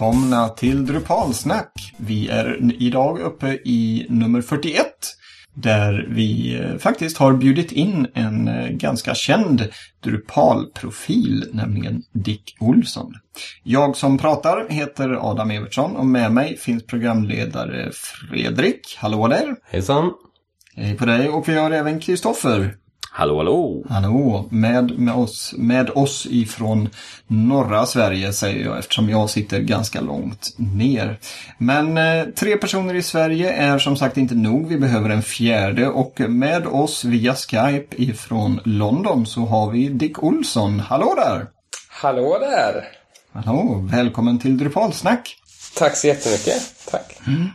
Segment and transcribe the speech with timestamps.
[0.00, 1.72] välkomna till Drupalsnack.
[1.96, 4.86] Vi är idag uppe i nummer 41
[5.54, 9.68] där vi eh, faktiskt har bjudit in en eh, ganska känd
[10.04, 13.12] Drupal-profil, nämligen Dick Olsson.
[13.62, 18.96] Jag som pratar heter Adam Evertsson och med mig finns programledare Fredrik.
[18.98, 19.56] Hallå där!
[19.62, 20.12] Hejsan!
[20.76, 22.76] Hej på dig och vi har även Kristoffer.
[23.12, 23.84] Hallå, hallå!
[23.88, 24.48] Hallå!
[24.50, 26.88] Med, med, oss, med oss ifrån
[27.26, 31.18] norra Sverige säger jag eftersom jag sitter ganska långt ner.
[31.58, 34.68] Men eh, tre personer i Sverige är som sagt inte nog.
[34.68, 40.22] Vi behöver en fjärde och med oss via Skype ifrån London så har vi Dick
[40.22, 40.80] Olsson.
[40.80, 41.46] Hallå där!
[41.88, 42.84] Hallå där!
[43.32, 43.88] Hallå!
[43.92, 45.36] Välkommen till Drupalsnack!
[45.76, 46.86] Tack så jättemycket.
[46.90, 47.20] Tack.
[47.26, 47.48] Mm.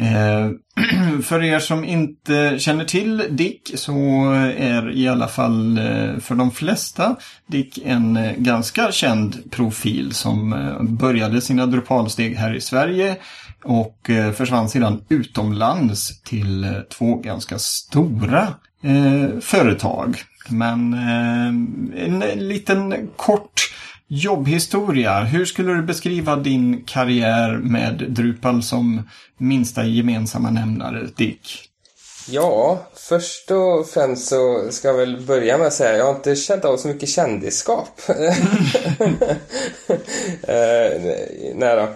[0.00, 0.50] Eh,
[1.22, 6.50] för er som inte känner till Dick så är i alla fall eh, för de
[6.50, 13.16] flesta Dick en eh, ganska känd profil som eh, började sina Drupalsteg här i Sverige
[13.64, 18.48] och försvann sedan utomlands till två ganska stora
[18.82, 20.16] eh, företag.
[20.48, 21.48] Men eh,
[22.04, 23.70] en liten kort
[24.08, 25.20] Jobbhistoria.
[25.20, 31.68] Hur skulle du beskriva din karriär med Drupal som minsta gemensamma nämnare, Dick?
[32.30, 36.14] Ja, först och främst så ska jag väl börja med att säga att jag har
[36.14, 38.00] inte känt av så mycket kändisskap.
[38.08, 38.36] eh,
[41.54, 41.88] nej då.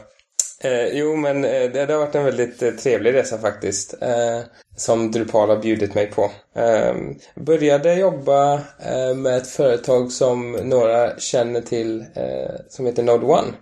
[0.65, 3.95] Eh, jo, men eh, det, det, har varit en väldigt eh, trevlig resa faktiskt.
[4.03, 4.41] Eh,
[4.77, 6.31] som Drupal har bjudit mig på.
[6.55, 6.95] Eh,
[7.35, 13.53] började jobba eh, med ett företag som några känner till eh, som heter Node One.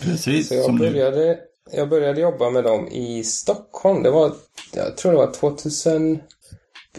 [0.00, 0.48] Precis.
[0.48, 1.38] Så jag började,
[1.72, 4.02] jag började jobba med dem i Stockholm.
[4.02, 4.32] Det var,
[4.72, 6.18] jag tror det var 2000...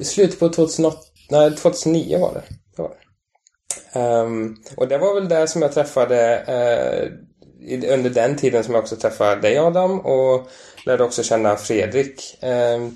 [0.01, 0.97] Slutet på 2008,
[1.29, 2.43] nej 2009 var det.
[2.75, 3.05] det, var det.
[3.99, 6.43] Um, och det var väl där som jag träffade
[7.93, 10.49] under den tiden som jag också träffade dig Adam och
[10.85, 12.89] lärde också känna Fredrik eh,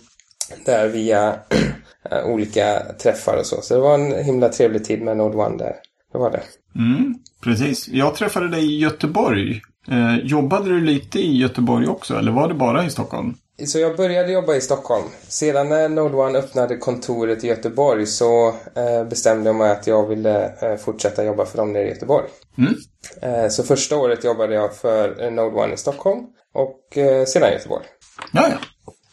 [0.66, 1.36] där via
[2.12, 3.62] eh, olika träffar och så.
[3.62, 5.76] Så det var en himla trevlig tid med Node One där.
[6.12, 6.42] Det var det.
[6.76, 7.88] Mm, precis.
[7.88, 9.62] Jag träffade dig i Göteborg.
[9.92, 13.36] Eh, jobbade du lite i Göteborg också eller var det bara i Stockholm?
[13.66, 15.06] Så jag började jobba i Stockholm.
[15.28, 20.08] Sedan när Node One öppnade kontoret i Göteborg så eh, bestämde jag mig att jag
[20.08, 22.26] ville eh, fortsätta jobba för dem nere i Göteborg.
[22.60, 22.76] Mm.
[23.22, 26.20] Eh, så första året jobbade jag för Node One i Stockholm
[26.54, 27.86] och eh, sedan i Göteborg.
[28.32, 28.58] Ja, ja.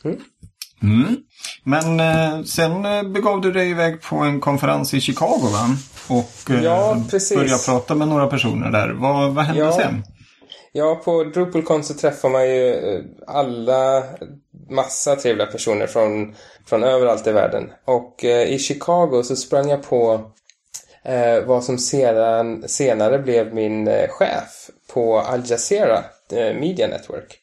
[0.04, 0.20] Mm.
[0.82, 1.16] Mm.
[1.64, 5.76] Men eh, sen begav du dig iväg på en konferens i Chicago va?
[6.08, 6.96] Och ja,
[7.34, 8.88] började prata med några personer där.
[8.88, 9.72] Vad, vad hände ja.
[9.72, 10.02] sen?
[10.72, 14.02] Ja, på DrupalCon så träffar man ju alla,
[14.70, 16.34] massa trevliga personer från,
[16.66, 17.70] från överallt i världen.
[17.84, 20.30] Och eh, i Chicago så sprang jag på
[21.06, 27.38] eh, vad som sedan, senare blev min eh, chef på Al Jazeera eh, Media Network.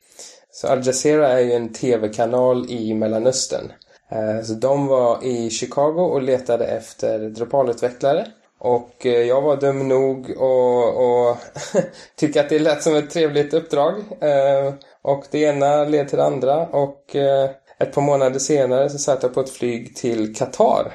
[0.51, 3.71] Så Al Jazeera är ju en tv-kanal i Mellanöstern.
[4.11, 8.25] Eh, så de var i Chicago och letade efter Drupal-utvecklare.
[8.59, 11.37] Och eh, jag var dum nog och, och
[12.15, 13.93] tycka att det lät som ett trevligt uppdrag.
[14.21, 17.49] Eh, och det ena led till det andra och eh,
[17.79, 20.91] ett par månader senare så satt jag på ett flyg till Qatar.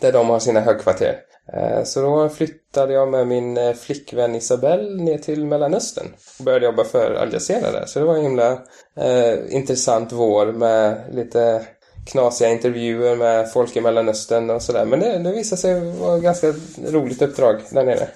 [0.00, 1.20] Där de har sina högkvarter.
[1.52, 6.06] Eh, så då flyttade jag med min eh, flickvän Isabelle ner till Mellanöstern
[6.38, 7.84] och började jobba för Al Jazeera där.
[7.86, 8.52] Så det var en himla
[8.96, 11.66] eh, intressant vår med lite
[12.06, 14.84] knasiga intervjuer med folk i Mellanöstern och sådär.
[14.84, 16.54] Men det, det visade sig vara ett ganska
[16.86, 18.08] roligt uppdrag där nere.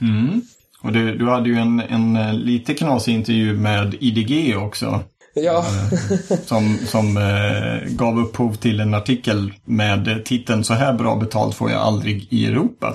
[0.00, 0.42] Mm.
[0.82, 5.00] Och du, du hade ju en, en eh, lite knasig intervju med IDG också.
[5.36, 5.58] Ja.
[5.58, 11.54] Eh, som som eh, gav upphov till en artikel med titeln Så här bra betalt
[11.54, 12.94] får jag aldrig i Europa.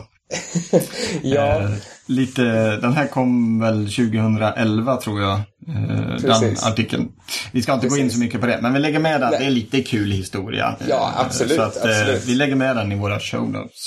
[1.21, 1.61] ja.
[1.61, 1.69] Eh,
[2.05, 2.43] lite,
[2.77, 5.33] den här kom väl 2011 tror jag.
[5.67, 7.11] Eh, den artikeln.
[7.51, 7.99] Vi ska inte Precis.
[7.99, 9.29] gå in så mycket på det, men vi lägger med den.
[9.29, 9.39] Nej.
[9.39, 10.75] Det är lite kul historia.
[10.89, 11.55] Ja, absolut.
[11.55, 12.25] Så att, absolut.
[12.25, 13.81] vi lägger med den i våra show notes.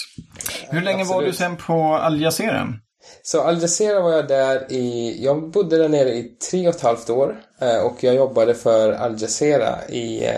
[0.71, 1.23] Hur länge absolut.
[1.23, 2.75] var du sen på Al Jazeera?
[3.27, 6.81] Så Al Jazeera var jag där i, jag bodde där nere i tre och ett
[6.81, 7.41] halvt år
[7.85, 10.29] och jag jobbade för Al Jazeera i,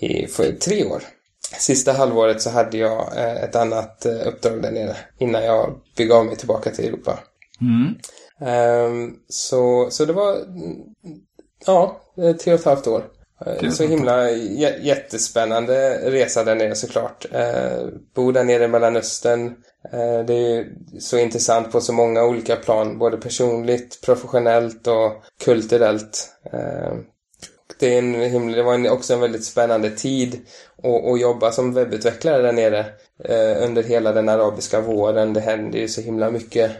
[0.00, 1.02] i för tre år.
[1.58, 6.26] Sista halvåret så hade jag eh, ett annat eh, uppdrag där nere innan jag begav
[6.26, 7.18] mig tillbaka till Europa.
[7.60, 7.94] Mm.
[8.86, 10.36] Um, så, så det var,
[11.66, 13.04] ja, tre och ett halvt år.
[13.46, 17.26] Eh, så himla jättespännande resa där nere såklart.
[18.14, 19.54] Bo där nere i Mellanöstern.
[19.84, 20.66] Eh, det är
[20.98, 22.98] så intressant på så många olika plan.
[22.98, 26.28] Både personligt, professionellt och kulturellt.
[26.52, 26.94] Eh,
[27.78, 30.38] det, är en himla, det var också en väldigt spännande tid
[30.82, 32.86] att jobba som webbutvecklare där nere
[33.24, 35.32] eh, under hela den arabiska våren.
[35.32, 36.70] Det hände ju så himla mycket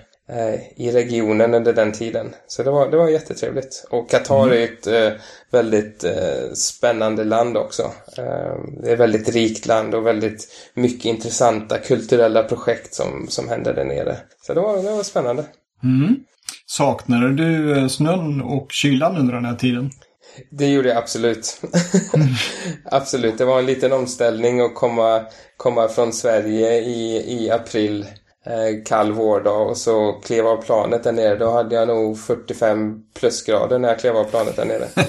[0.77, 2.35] i regionen under den tiden.
[2.47, 3.87] Så det var, det var jättetrevligt.
[3.91, 4.59] Och Qatar mm.
[4.59, 7.82] är ett eh, väldigt eh, spännande land också.
[8.19, 13.49] Eh, det är ett väldigt rikt land och väldigt mycket intressanta kulturella projekt som, som
[13.49, 14.17] händer där nere.
[14.47, 15.44] Så det var, det var spännande.
[15.82, 16.17] Mm.
[16.67, 19.91] Saknade du eh, snön och kylan under den här tiden?
[20.50, 21.61] Det gjorde jag absolut.
[22.85, 25.25] absolut, det var en liten omställning att komma,
[25.56, 28.06] komma från Sverige i, i april
[28.46, 31.37] eh, kall vårdag och så klev av planet där nere.
[31.37, 34.88] Då hade jag nog 45 plusgrader när jag klev av planet där nere.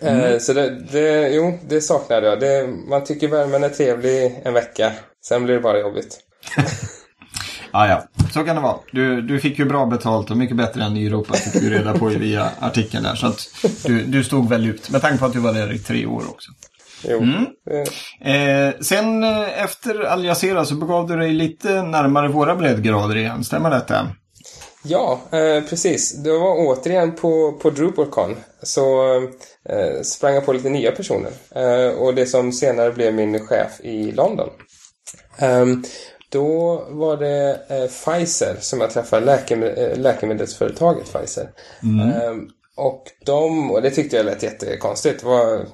[0.00, 0.20] mm.
[0.20, 2.40] eh, så det, det, jo, det saknade jag.
[2.40, 4.92] Det, man tycker värmen är trevlig en vecka.
[5.24, 6.18] Sen blir det bara jobbigt.
[7.70, 8.78] ah, ja, så kan det vara.
[8.92, 11.98] Du, du fick ju bra betalt och mycket bättre än i Europa fick vi reda
[11.98, 13.14] på via artikeln där.
[13.14, 13.48] Så att
[13.84, 16.22] du, du stod väl ut med tanke på att du var där i tre år
[16.28, 16.50] också.
[17.08, 17.46] Mm.
[18.20, 23.44] Eh, sen eh, efter Al Jazeera så begav du dig lite närmare våra breddgrader igen,
[23.44, 24.08] stämmer detta?
[24.88, 26.22] Ja, eh, precis.
[26.22, 28.36] Det var återigen på, på DrupalCon.
[28.62, 29.14] Så
[29.68, 31.30] eh, sprang jag på lite nya personer.
[31.54, 34.48] Eh, och det som senare blev min chef i London.
[35.38, 35.84] Ehm,
[36.28, 41.48] då var det eh, Pfizer som jag träffade, läkemed läkemedelsföretaget Pfizer.
[41.82, 42.48] Mm.
[42.76, 45.22] Och de, och det tyckte jag lät jättekonstigt.
[45.22, 45.66] Vad,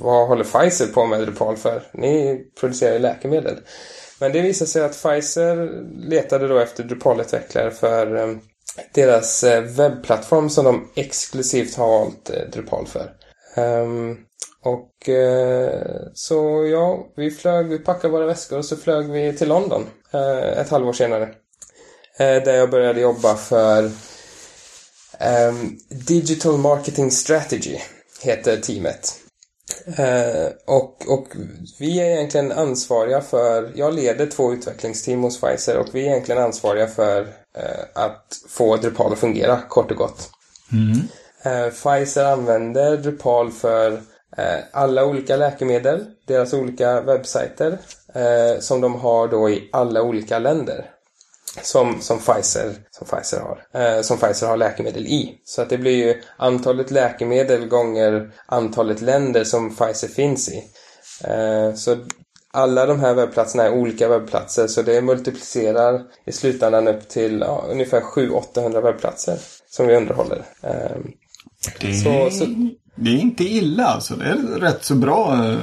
[0.00, 1.82] vad håller Pfizer på med Drupal för?
[1.92, 3.56] Ni producerar ju läkemedel.
[4.20, 5.70] Men det visade sig att Pfizer
[6.08, 8.36] letade då efter Drupal-utvecklare för eh,
[8.94, 13.12] deras eh, webbplattform som de exklusivt har valt eh, Drupal för.
[13.54, 14.16] Ehm,
[14.62, 14.92] och
[16.14, 19.86] så ja, vi flög, vi packade våra väskor och så flög vi till London
[20.56, 21.28] ett halvår senare.
[22.18, 23.90] där jag började jobba för
[25.20, 27.78] Um, Digital Marketing Strategy
[28.22, 29.14] heter teamet.
[29.98, 31.26] Uh, och, och
[31.78, 36.42] vi är egentligen ansvariga för, jag leder två utvecklingsteam hos Pfizer och vi är egentligen
[36.42, 40.30] ansvariga för uh, att få Drupal att fungera, kort och gott.
[40.72, 40.98] Mm.
[41.46, 44.00] Uh, Pfizer använder Drupal för
[44.72, 47.78] alla olika läkemedel, deras olika webbsajter,
[48.60, 50.90] som de har då i alla olika länder
[51.62, 55.34] som, som, Pfizer, som, Pfizer har, eh, som Pfizer har läkemedel i.
[55.44, 60.64] Så att det blir ju antalet läkemedel gånger antalet länder som Pfizer finns i.
[61.24, 61.96] Eh, så
[62.52, 67.64] alla de här webbplatserna är olika webbplatser så det multiplicerar i slutändan upp till ja,
[67.70, 69.38] ungefär 700-800 webbplatser
[69.70, 70.42] som vi underhåller.
[70.62, 70.96] Eh,
[71.80, 72.44] det, så, så...
[72.94, 74.14] det är inte illa alltså.
[74.14, 75.58] Det är rätt så bra eh,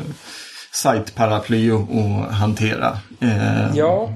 [0.73, 2.97] sajtparaply att hantera.
[3.21, 4.09] Eh, ja.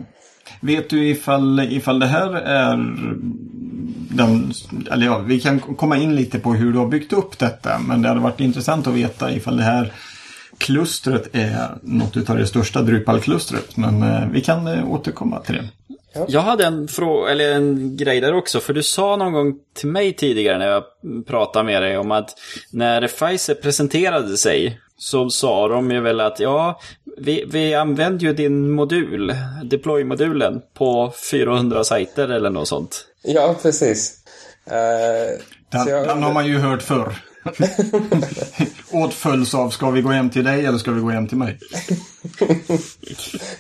[0.68, 2.78] Vet du ifall, ifall det här är
[4.10, 4.54] den,
[4.92, 7.80] eller ja, vi kan komma in lite på hur du har byggt upp detta.
[7.80, 9.94] Men det hade varit intressant att veta ifall det här
[10.58, 13.78] klustret är något av det största Drupal-klustret.
[13.78, 15.68] Men eh, vi kan eh, återkomma till det.
[16.28, 19.90] Jag hade en, frå eller en grej där också, för du sa någon gång till
[19.90, 20.84] mig tidigare när jag
[21.28, 22.30] pratade med dig om att
[22.72, 26.80] när Pfizer presenterade sig så sa de ju väl att ja,
[27.18, 33.06] vi, vi använder ju din modul, deploy-modulen, på 400 sajter eller något sånt.
[33.24, 34.18] Ja, precis.
[34.68, 36.08] Uh, den, jag...
[36.08, 37.14] den har man ju hört förr.
[38.92, 41.60] Åtföljs av, ska vi gå hem till dig eller ska vi gå hem till mig?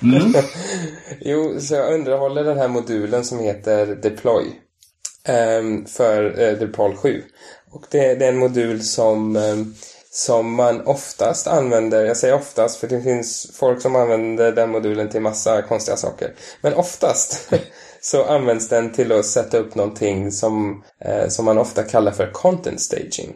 [0.01, 0.33] Mm.
[1.21, 4.45] jo, så jag underhåller den här modulen som heter Deploy.
[5.59, 7.23] Um, för uh, Drupal 7.
[7.71, 9.75] Och det, det, är en modul som um,
[10.17, 15.09] som man oftast använder, jag säger oftast för det finns folk som använder den modulen
[15.09, 16.33] till massa konstiga saker.
[16.61, 17.53] Men oftast
[18.01, 22.31] så används den till att sätta upp någonting som, eh, som man ofta kallar för
[22.31, 23.35] content staging.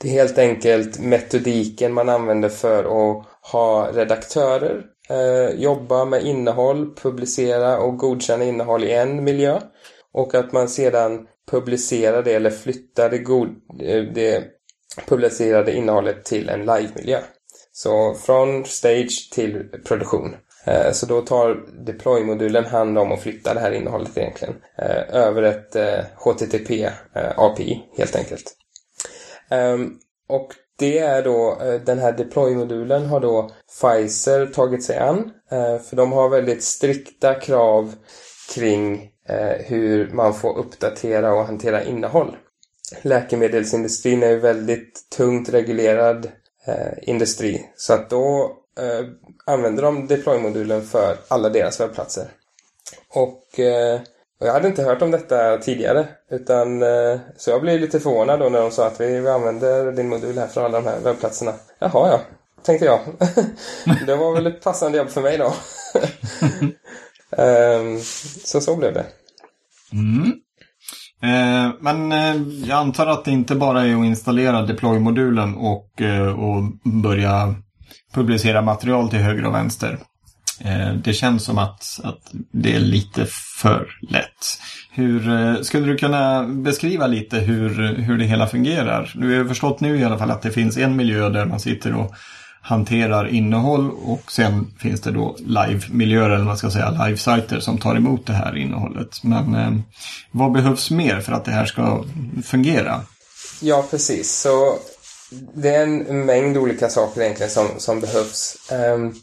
[0.00, 6.94] Det är helt enkelt metodiken man använder för att ha redaktörer eh, jobba med innehåll,
[6.94, 9.60] publicera och godkänna innehåll i en miljö.
[10.12, 13.48] Och att man sedan publicerar det eller flyttar det, god,
[13.80, 14.55] eh, det
[15.06, 17.20] publicerade innehållet till en live-miljö.
[17.72, 20.36] Så från stage till produktion.
[20.66, 25.42] Eh, så då tar deploy-modulen hand om att flytta det här innehållet egentligen eh, över
[25.42, 28.56] ett eh, HTTP-API helt enkelt.
[29.50, 29.94] Ehm,
[30.28, 33.50] och det är då, den här deploy-modulen har då
[33.80, 35.30] Pfizer tagit sig an.
[35.88, 37.94] För de har väldigt strikta krav
[38.54, 39.10] kring
[39.58, 42.36] hur man får uppdatera och hantera innehåll
[43.02, 46.30] läkemedelsindustrin är ju väldigt tungt reglerad
[46.66, 47.70] eh, industri.
[47.76, 49.06] Så att då eh,
[49.46, 52.28] använder de deploymodulen för alla deras webbplatser.
[53.08, 54.00] Och, eh,
[54.40, 56.08] och jag hade inte hört om detta tidigare.
[56.30, 59.92] Utan, eh, så jag blev lite förvånad då när de sa att vi, vi använder
[59.92, 61.54] din modul här för alla de här webbplatserna.
[61.78, 62.20] Jaha, ja,
[62.62, 63.00] tänkte jag.
[64.06, 65.54] det var väl ett passande jobb för mig då.
[67.42, 68.00] um,
[68.44, 69.06] så så blev det.
[69.92, 70.32] Mm.
[71.26, 72.36] Eh, men eh,
[72.68, 77.54] jag antar att det inte bara är att installera deploy-modulen och, eh, och börja
[78.14, 79.98] publicera material till höger och vänster.
[80.60, 83.26] Eh, det känns som att, att det är lite
[83.60, 84.60] för lätt.
[84.90, 89.12] Hur, eh, skulle du kunna beskriva lite hur, hur det hela fungerar?
[89.14, 91.94] Du har förstått nu i alla fall att det finns en miljö där man sitter
[91.94, 92.14] och
[92.66, 97.96] hanterar innehåll och sen finns det då live-miljöer eller man ska säga live-sajter som tar
[97.96, 99.22] emot det här innehållet.
[99.22, 99.72] Men eh,
[100.30, 102.04] vad behövs mer för att det här ska
[102.44, 103.00] fungera?
[103.60, 104.40] Ja, precis.
[104.40, 104.78] Så
[105.54, 108.70] det är en mängd olika saker egentligen som, som behövs.
[108.72, 109.14] Um,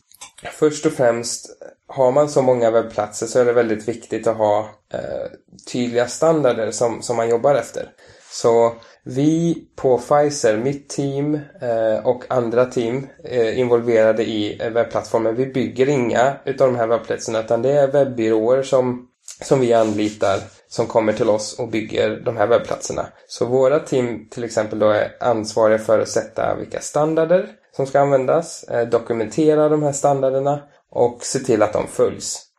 [0.59, 1.50] först och främst,
[1.88, 4.59] har man så många webbplatser så är det väldigt viktigt att ha
[4.93, 5.27] uh,
[5.71, 7.89] tydliga standarder som, som man jobbar efter.
[8.31, 15.36] Så vi på Pfizer, mitt team eh, och andra team eh, involverade i eh, webbplattformen,
[15.36, 19.07] vi bygger inga utav de här webbplatserna utan det är webbyråer som,
[19.41, 23.05] som vi anlitar som kommer till oss och bygger de här webbplatserna.
[23.27, 28.00] Så våra team till exempel då är ansvariga för att sätta vilka standarder som ska
[28.00, 32.52] användas, dokumentera de här standarderna och se till att de följs.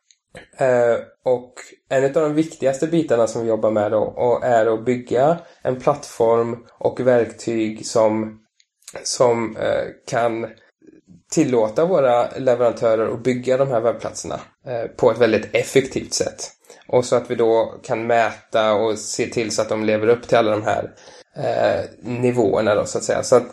[0.57, 1.55] Eh, och
[1.89, 6.67] en av de viktigaste bitarna som vi jobbar med då är att bygga en plattform
[6.79, 8.41] och verktyg som,
[9.03, 10.47] som eh, kan
[11.31, 16.51] tillåta våra leverantörer att bygga de här webbplatserna eh, på ett väldigt effektivt sätt.
[16.89, 20.29] Och så att vi då kan mäta och se till så att de lever upp
[20.29, 20.91] till alla de här
[21.37, 23.23] eh, nivåerna då så att säga.
[23.23, 23.47] Så att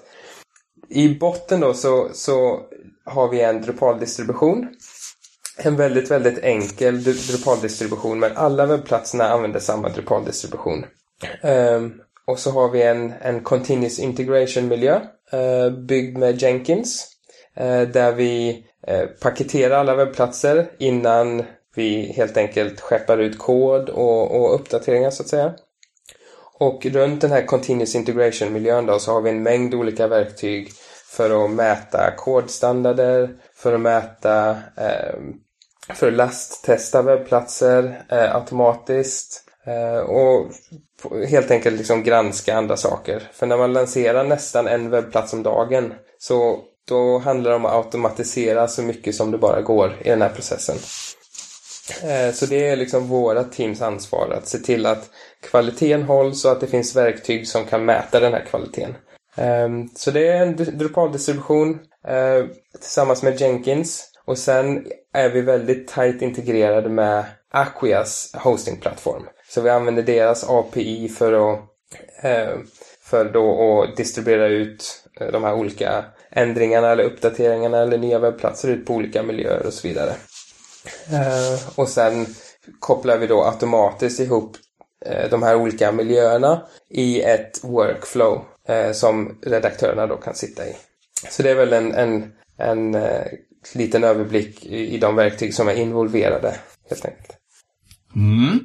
[0.90, 2.60] i botten då så, så
[3.06, 4.68] har vi en Drupal-distribution
[5.66, 10.86] en väldigt, väldigt enkel Drupal-distribution men alla webbplatserna använder samma Drupal-distribution.
[11.44, 15.00] Um, och så har vi en, en Continuous Integration-miljö
[15.34, 17.08] uh, eh, byggd med Jenkins
[17.62, 21.44] uh, där vi uh, paketerar alla webbplatser innan
[21.76, 25.54] vi helt enkelt skeppar ut kod och, och uppdateringar så att säga.
[26.60, 30.72] Och runt den här Continuous Integration-miljön då så har vi en mängd olika verktyg
[31.12, 35.16] för att mäta kodstandarder, för att mäta eh,
[35.90, 40.52] för att lasttesta webbplatser eh, automatiskt eh, och
[41.28, 43.30] helt enkelt liksom granska andra saker.
[43.34, 47.74] För när man lanserar nästan en webbplats om dagen så då handlar det om att
[47.74, 50.78] automatisera så mycket som det bara går i den här processen.
[52.04, 55.10] Eh, så det är liksom våra teams ansvar att se till att
[55.50, 58.96] kvaliteten hålls och att det finns verktyg som kan mäta den här kvaliteten.
[59.36, 62.46] Ehm, så det är en Drupal-distribution eh,
[62.80, 69.24] tillsammans med Jenkins och sen är vi väldigt tajt integrerade med Aquias hostingplattform.
[69.50, 71.60] Så vi använder deras API för att,
[72.24, 72.58] eh,
[73.02, 78.70] för då att distribuera ut eh, de här olika ändringarna eller uppdateringarna eller nya webbplatser
[78.70, 80.14] ut på olika miljöer och så vidare.
[81.12, 82.26] Eh, och sen
[82.80, 84.58] kopplar vi då automatiskt ihop
[85.30, 88.42] de här olika miljöerna i ett workflow
[88.94, 90.76] som redaktörerna då kan sitta i.
[91.30, 92.96] Så det är väl en, en, en
[93.74, 96.56] liten överblick i de verktyg som är involverade
[96.90, 97.38] helt enkelt.
[98.16, 98.60] Mm.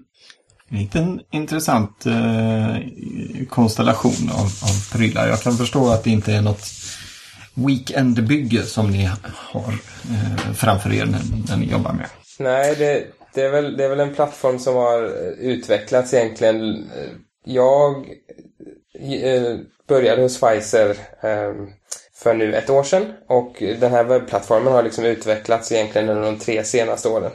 [0.68, 2.76] En liten intressant eh,
[3.48, 5.28] konstellation av, av prylar.
[5.28, 6.66] Jag kan förstå att det inte är något
[7.54, 9.72] weekendbygge som ni har
[10.10, 12.06] eh, framför er när, när, ni jobbar med.
[12.38, 15.02] Nej, det, det, är väl, det är väl en plattform som har
[15.38, 16.90] utvecklats egentligen.
[17.44, 17.96] Jag
[19.00, 19.56] eh,
[19.88, 20.90] började hos Pfizer
[21.22, 21.54] eh,
[22.18, 23.12] för nu ett år sedan.
[23.26, 27.32] Och den här webbplattformen har liksom utvecklats egentligen under de tre senaste åren.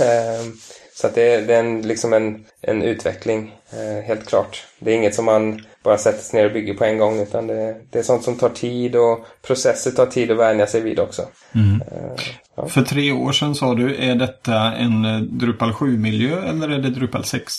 [0.00, 0.56] Ehm,
[0.94, 4.66] så att det är, det är en, liksom en, en utveckling, eh, helt klart.
[4.78, 7.46] Det är inget som man bara sätter sig ner och bygger på en gång utan
[7.46, 10.98] det, det är sånt som tar tid och processer tar tid att vänja sig vid
[10.98, 11.22] också.
[11.54, 11.74] Mm.
[11.74, 12.16] Ehm,
[12.56, 12.68] ja.
[12.68, 16.90] För tre år sedan sa du, är detta en eh, Drupal 7-miljö eller är det
[16.90, 17.52] Drupal 6?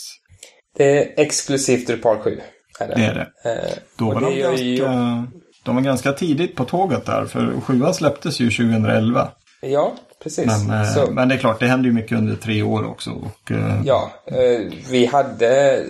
[0.78, 2.40] Det är exklusivt Drupal 7.
[2.80, 2.96] Är det.
[2.96, 3.14] det är
[3.44, 3.50] det.
[3.50, 4.64] Eh, Då var det de ganska...
[4.64, 9.32] Ju de var ganska tidigt på tåget där, för sjuan släpptes ju 2011.
[9.62, 10.46] Ja, precis.
[10.46, 11.12] Men, eh, så...
[11.12, 13.12] men det är klart, det hände ju mycket under tre år också.
[13.12, 13.82] Och, uh...
[13.86, 15.84] Ja, uh, vi hade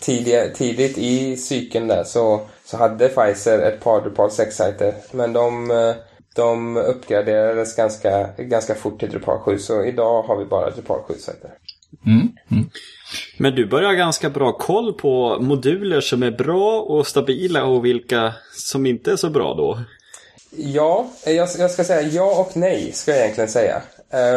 [0.00, 4.94] tidiga, tidigt i cykeln där så, så hade Pfizer ett par Drupal 6-sajter.
[5.12, 5.68] Men de,
[6.34, 11.50] de uppgraderades ganska, ganska fort till Drupal 7, så idag har vi bara Drupal 7-sajter.
[12.06, 12.28] Mm.
[12.50, 12.70] Mm.
[13.38, 17.84] Men du börjar ha ganska bra koll på moduler som är bra och stabila och
[17.84, 19.78] vilka som inte är så bra då?
[20.56, 23.82] Ja, jag, jag ska säga ja och nej, ska jag egentligen säga.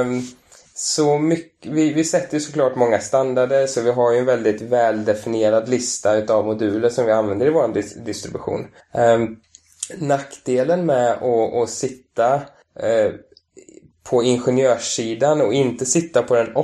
[0.01, 0.27] Um,
[0.75, 4.61] så mycket, vi, vi sätter ju såklart många standarder så vi har ju en väldigt
[4.61, 8.67] väldefinierad lista utav moduler som vi använder i vår dis distribution.
[8.93, 9.39] Um,
[9.97, 13.11] nackdelen med att, att sitta uh,
[14.03, 16.59] på ingenjörssidan och inte sitta på den eller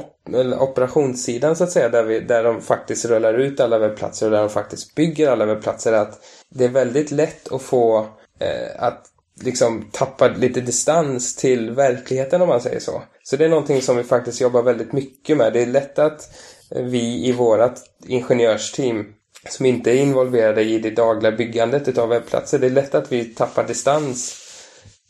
[0.60, 4.40] operationssidan så att säga, där, vi, där de faktiskt rullar ut alla webbplatser och där
[4.40, 6.20] de faktiskt bygger alla webbplatser, att
[6.50, 8.00] det är väldigt lätt att få
[8.40, 9.06] eh, att
[9.42, 13.04] liksom tappa lite distans till verkligheten om man säger så.
[13.24, 15.54] Så det är någonting som vi faktiskt jobbar väldigt mycket med.
[15.54, 16.30] Det är lätt att
[16.70, 17.74] vi i vårt
[18.08, 19.06] ingenjörsteam
[19.50, 23.26] som inte är involverade i det dagliga byggandet av webbplatser, det är lätt att vi
[23.26, 24.47] tappar distans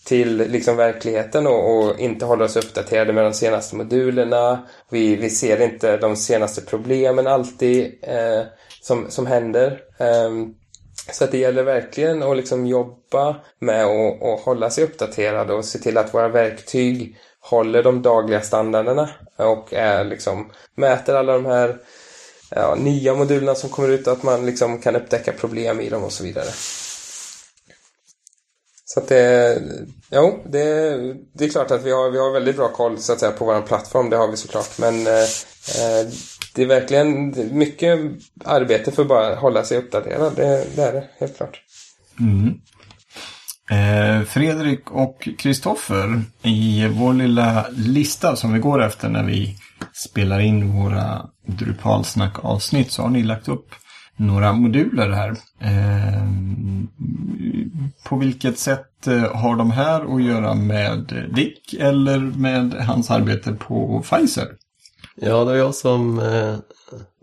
[0.08, 4.68] till liksom verkligheten och, och, inte håller oss uppdaterade med de senaste modulerna.
[4.90, 8.42] Vi, vi ser inte de senaste problemen alltid eh,
[8.82, 9.82] som, som händer.
[10.00, 10.56] Um,
[11.12, 15.80] så att det gäller verkligen att liksom jobba med att hålla sig uppdaterad och se
[15.80, 21.78] till att våra verktyg håller de dagliga standarderna och är liksom, mäter alla de här
[22.50, 26.04] ja, nya modulerna som kommer ut och att man liksom kan upptäcka problem i dem
[26.04, 26.50] och så vidare.
[28.90, 29.62] Så att det,
[30.12, 30.60] jo, det,
[31.34, 33.46] det är klart att vi har, vi har väldigt bra koll så att säga på
[33.46, 34.80] vår plattform, det har vi såklart.
[34.80, 36.08] Men eh, eh
[36.56, 38.00] det är verkligen mycket
[38.46, 40.36] arbete för att bara hålla sig uppdaterad.
[40.36, 41.62] Det, det är det, helt klart.
[42.20, 42.54] Mm.
[43.72, 49.56] Eh, Fredrik och Kristoffer, i vår lilla lista som vi går efter när vi
[49.94, 53.70] spelar in våra Drupalsnack-avsnitt så har ni lagt upp
[54.18, 55.30] några moduler här.
[55.60, 56.24] Eh,
[58.10, 63.54] på vilket sätt eh, har de här att göra med Dick eller med hans arbete
[63.54, 64.48] på Pfizer?
[65.16, 66.56] Ja, det var jag som, eh,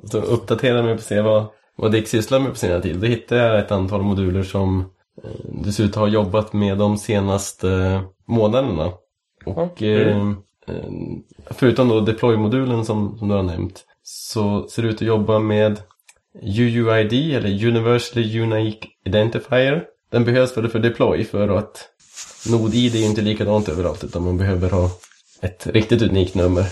[0.05, 1.47] som uppdaterade mig på att se vad,
[1.77, 2.97] vad Dick sysslar med på senare tid.
[2.97, 4.81] Då hittade jag ett antal moduler som
[5.25, 5.31] eh,
[5.63, 8.93] du ser ut att ha jobbat med de senaste månaderna.
[9.47, 10.37] Och mm.
[11.51, 15.81] förutom då deploy-modulen som, som du har nämnt så ser du ut att jobba med
[16.43, 19.85] UUID eller Universally Unique Identifier.
[20.11, 21.89] Den behövs för, för deploy för att
[22.51, 24.91] Node-ID är inte likadant överallt utan man behöver ha
[25.41, 26.65] ett riktigt unikt nummer.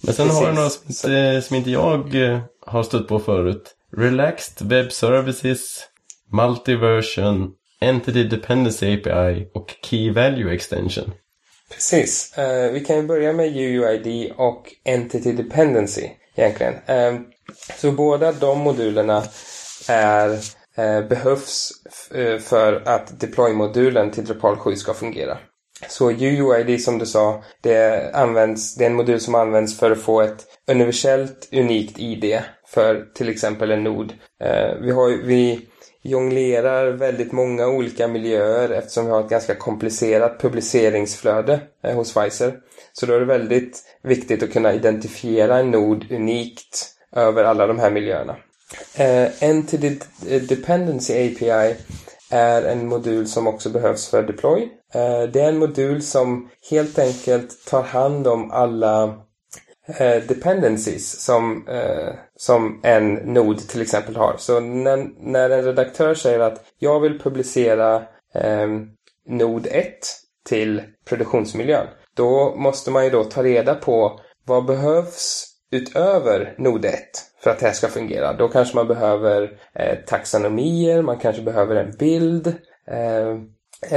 [0.00, 0.40] Men sen Precis.
[0.42, 3.76] har du några som inte, som inte jag eh, har stött på förut.
[3.96, 5.84] Relaxed Web Services,
[6.32, 7.50] Multiversion,
[7.80, 11.12] Entity Dependency API och Key Value Extension.
[11.70, 12.34] Precis.
[12.38, 16.72] Uh, vi kan ju börja med UUID och Entity Dependency egentligen.
[16.74, 17.20] Uh,
[17.76, 19.22] så båda de modulerna
[19.88, 20.30] är,
[20.76, 21.70] eh, behövs
[22.14, 25.38] eh, för att deploy-modulen till Drupal 7 ska fungera.
[25.88, 30.00] Så UUID som du sa, det, används, det är en modul som används för att
[30.00, 34.12] få ett universellt unikt ID för till exempel en nod.
[34.40, 35.68] Eh, vi, har, vi
[36.02, 42.58] jonglerar väldigt många olika miljöer eftersom vi har ett ganska komplicerat publiceringsflöde eh, hos Pfizer.
[42.92, 47.78] Så då är det väldigt viktigt att kunna identifiera en nod unikt över alla de
[47.78, 48.36] här miljöerna.
[48.94, 49.98] Eh, Entity
[50.48, 51.76] Dependency API
[52.30, 54.62] är en modul som också behövs för deploy.
[54.94, 59.02] Eh, det är en modul som helt enkelt tar hand om alla
[59.86, 64.34] eh, dependencies som, eh, som en nod till exempel har.
[64.38, 68.02] Så när, när en redaktör säger att jag vill publicera
[68.34, 68.88] ehm,
[69.28, 69.86] nod 1
[70.48, 71.86] till produktionsmiljön.
[72.16, 76.94] Då måste man ju då ta reda på vad behövs utöver nod 1
[77.42, 78.32] för att det här ska fungera.
[78.32, 82.46] Då kanske man behöver eh, taxonomier, man kanske behöver en bild.
[82.86, 83.28] Eh,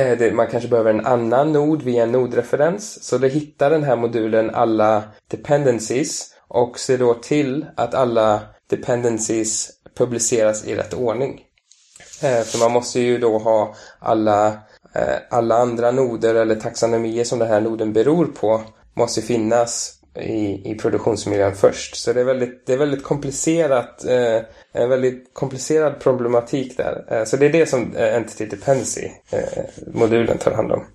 [0.01, 3.03] eh, det, man kanske behöver en annan nod via en nodreferens.
[3.03, 9.71] Så det hittar den här modulen alla dependencies och ser då till att alla dependencies
[9.97, 11.41] publiceras i rätt ordning.
[12.23, 14.47] Eh, för man måste ju då ha alla,
[14.95, 18.61] eh, alla andra noder eller taxonomier som den här noden beror på
[18.93, 21.95] måste finnas i, i produktionsmiljön först.
[21.95, 27.05] Så det är väldigt, det är väldigt komplicerat, eh, en väldigt komplicerad problematik där.
[27.07, 30.85] Eh, så det är det som eh, Entity Dependency-modulen eh, tar hand om.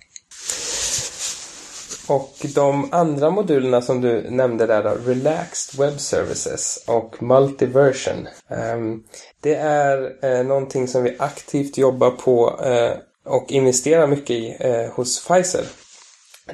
[2.09, 8.27] Och de andra modulerna som du nämnde där då, Relaxed Web Services och Multiversion.
[8.49, 9.03] Ehm,
[9.41, 12.91] det är eh, någonting som vi aktivt jobbar på eh,
[13.25, 15.65] och investerar mycket i eh, hos Pfizer.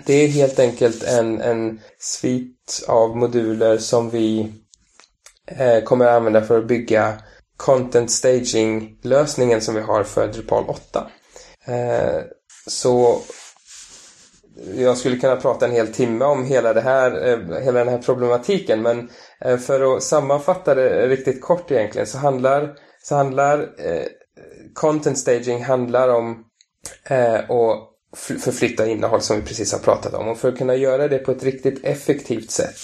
[0.06, 2.55] Det är helt enkelt en, en svit
[2.88, 4.54] av moduler som vi
[5.48, 7.14] eh, kommer att använda för att bygga
[7.58, 11.08] Content Staging-lösningen som vi har för Drupal 8.
[11.66, 12.22] Eh,
[12.68, 13.22] så
[14.76, 18.02] jag skulle kunna prata en hel timme om hela, det här, eh, hela den här
[18.02, 19.10] problematiken men
[19.42, 24.06] eh, för att sammanfatta det riktigt kort egentligen så handlar, så handlar eh,
[24.74, 26.46] Content Staging handlar om
[27.10, 30.28] eh, att förflytta innehåll som vi precis har pratat om.
[30.28, 32.78] Och för att kunna göra det på ett riktigt effektivt sätt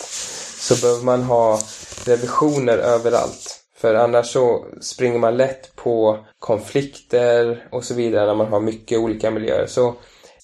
[0.59, 1.59] så behöver man ha
[2.05, 3.57] revisioner överallt.
[3.77, 8.99] För annars så springer man lätt på konflikter och så vidare när man har mycket
[8.99, 9.65] olika miljöer.
[9.67, 9.95] Så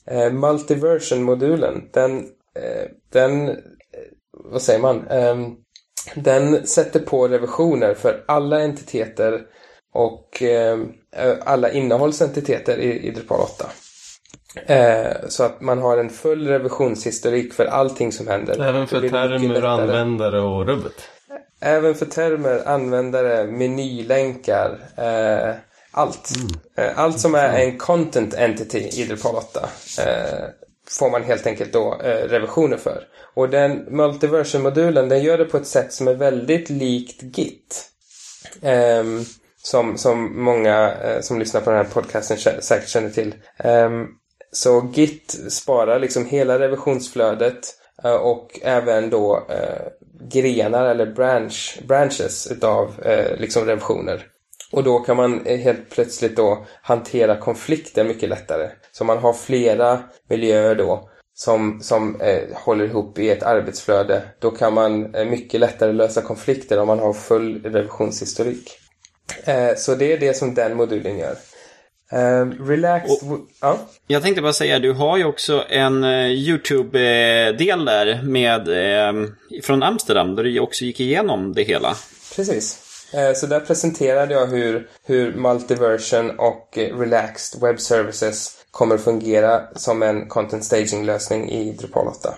[0.05, 2.17] eh, Multiversion-modulen, den,
[2.55, 3.55] eh, den eh,
[4.31, 5.07] vad säger man?
[5.07, 5.35] eh,
[6.15, 9.41] den sätter på revisioner för alla entiteter
[9.93, 13.65] och ehm, eh, alla innehållsentiteter i, i Drupal 8.
[14.65, 18.61] Eh, så att man har en full revisionshistorik för allting som händer.
[18.61, 21.09] Även för termer, användare och rubbet.
[21.59, 25.55] Även för termer, användare, menylänkar, eh,
[25.91, 26.29] allt.
[26.77, 30.49] Eh, allt som är en content entity i Drupal 8 eh,
[30.89, 33.03] får man helt enkelt då eh, revisioner för.
[33.33, 37.89] Och den multiversion-modulen den gör det på ett sätt som är väldigt likt Git.
[38.61, 39.25] Ehm,
[39.63, 43.35] som, som många som lyssnar på den här podcasten säkert känner till.
[44.51, 49.87] Så Git sparar liksom hela revisionsflödet eh, och även då eh,
[50.29, 54.25] grenar eller branch, branches utav eh, liksom revisioner.
[54.71, 58.69] Och då kan man eh, helt plötsligt då hantera konflikter mycket lättare.
[58.91, 64.23] Så man har flera miljöer då som, som eh, håller ihop i ett arbetsflöde.
[64.39, 68.79] Då kan man eh, mycket lättare lösa konflikter om man har full revisionshistorik.
[69.45, 71.35] Eh, så det är det som den modulen gör.
[72.11, 73.17] Eh, relaxed...
[73.61, 73.77] ja.
[74.07, 79.13] Jag tänkte bara säga, du har ju också en eh, YouTube-del där med, eh,
[79.63, 81.95] från Amsterdam, där du också gick igenom det hela.
[82.35, 82.83] Precis.
[83.13, 89.61] Eh, Så där presenterade jag hur, hur multiversion och eh, relaxed web services kommer fungera
[89.75, 92.35] som en content staging-lösning i Drupal 8.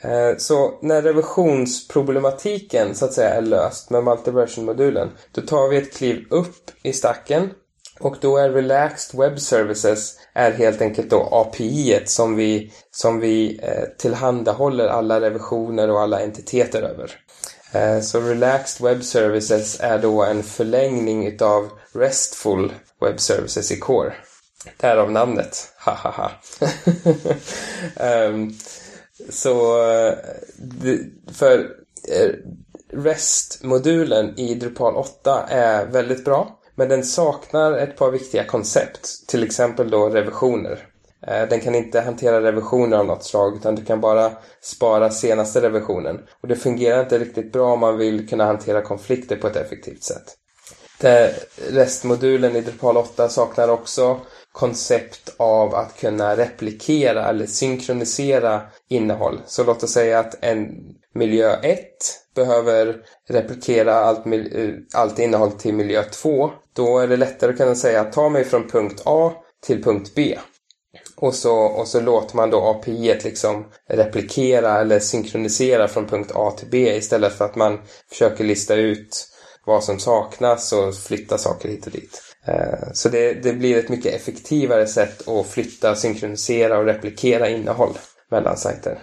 [0.00, 5.96] Eh, Så när revisionsproblematiken så att säga är löst med multiversion-modulen, då tar vi ett
[5.96, 7.50] kliv upp i stacken
[8.00, 13.60] och då är Relaxed Web Services är helt enkelt då API som vi, som vi
[13.62, 17.12] eh, tillhandahåller alla revisioner och alla entiteter över.
[17.72, 24.12] Eh, Så Relaxed Web Services är då en förlängning utav RESTful Web Services i Core.
[24.76, 25.72] Därav namnet.
[25.76, 26.30] Hahaha.
[26.60, 26.70] ha.
[28.04, 28.52] Ehm,
[29.30, 30.14] så eh,
[31.32, 31.58] för
[32.08, 32.30] eh,
[32.92, 36.57] REST-modulen i Drupal 8 är väldigt bra.
[36.78, 39.28] Men den saknar ett par viktiga koncept.
[39.28, 40.86] Till exempel då revisioner.
[41.26, 45.60] Eh, den kan inte hantera revisioner av något slag utan du kan bara spara senaste
[45.60, 46.20] revisionen.
[46.42, 50.02] Och det fungerar inte riktigt bra om man vill kunna hantera konflikter på ett effektivt
[50.02, 50.24] sätt.
[51.00, 51.34] Det-
[51.70, 54.20] REST-modulen i Drupal 8 saknar också
[54.52, 59.40] koncept av att kunna replikera eller synkronisera innehåll.
[59.46, 60.68] Så låt oss säga att en
[61.14, 61.86] miljö 1
[62.34, 62.96] behöver
[63.28, 66.50] replikera allt, eh, allt innehåll till miljö 2.
[66.78, 69.32] Då är det lättare att kunna säga ta mig från punkt A
[69.66, 70.38] till punkt B.
[71.16, 76.32] Och så, och så låter man då API -et liksom replikera eller synkronisera från punkt
[76.34, 79.28] A till B istället för att man försöker lista ut
[79.66, 82.22] vad som saknas och flytta saker hit och dit.
[82.46, 87.98] Eh, så det, det blir ett mycket effektivare sätt att flytta, synkronisera och replikera innehåll
[88.30, 88.98] mellan sajter.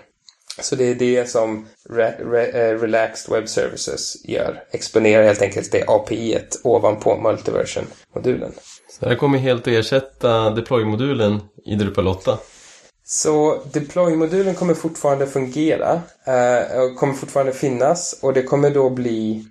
[0.59, 4.63] Så det är det som Re- Re- eh, Relaxed Web Services gör.
[4.71, 8.51] Exponerar helt enkelt det API ovanpå Multiversion-modulen.
[8.89, 12.37] Så det här kommer helt att ersätta deploy-modulen i Drupal 8.
[13.03, 19.45] Så deploy-modulen kommer fortfarande fungera eh, och kommer fortfarande finnas och det kommer då bli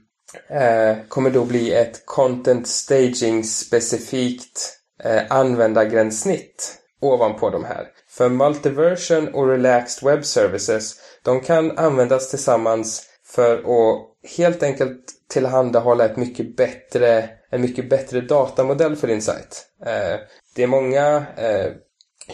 [0.50, 4.70] eh, kommer då bli ett content staging specifikt
[5.28, 7.86] användargränssnitt ovanpå de här.
[8.16, 13.98] För multiversion och relaxed web services de kan användas tillsammans för att
[14.36, 19.66] helt enkelt tillhandahålla ett mycket bättre, en mycket bättre datamodell för din sajt.
[19.86, 20.20] Eh,
[20.54, 21.72] det är många eh,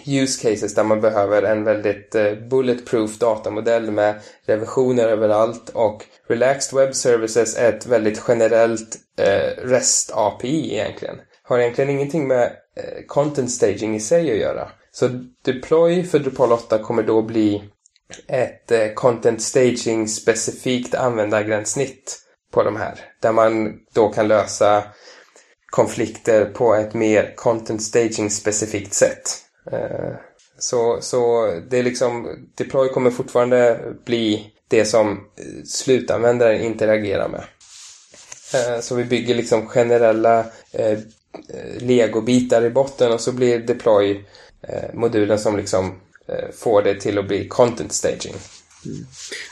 [0.07, 4.15] use cases där man behöver en väldigt eh, bulletproof datamodell med
[4.47, 8.97] revisioner överallt och Relaxed Web Services är ett väldigt generellt
[9.57, 11.17] REST API egentligen.
[11.43, 12.53] Har egentligen ingenting med
[13.07, 14.69] content staging i sig att göra.
[14.93, 15.09] Så
[15.43, 17.63] deploy för Drupal 8 kommer då bli
[18.27, 22.19] ett eh, content staging specifikt användargränssnitt
[22.53, 22.95] på de här.
[23.21, 24.85] Där man då kan lösa
[25.67, 29.39] konflikter på ett mer content staging specifikt sätt.
[29.73, 30.15] Eh,
[30.59, 37.45] Så, så det är liksom, deploy kommer fortfarande bli det som eh, slutanvändaren interagerar med.
[38.55, 40.39] Eh, Så vi bygger liksom generella
[40.73, 40.99] eh, eh
[41.79, 44.25] legobitar i botten och så blir deploy
[44.63, 48.35] eh, modulen som liksom eh, får det till att bli content staging.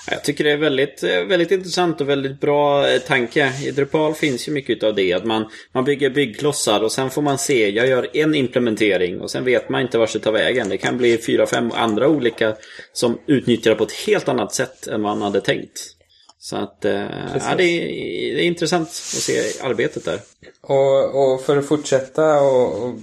[0.07, 3.53] Ja, Jag tycker det är väldigt, eh, väldigt intressant och väldigt bra tanke.
[3.65, 5.13] I Drupal finns ju mycket av det.
[5.13, 7.71] Att man, man bygger byggklossar och sen får man se.
[7.71, 10.69] Jag gör en implementering och sen vet man inte vart det tar vägen.
[10.69, 12.57] Det kan bli fyra, fem andra olika
[12.93, 15.95] som utnyttjar det på ett helt annat sätt än man hade tänkt.
[16.41, 17.87] Så att eh, ja, det, är,
[18.35, 20.21] det är intressant att se arbetet där.
[20.61, 22.95] Och, och för att fortsätta och, och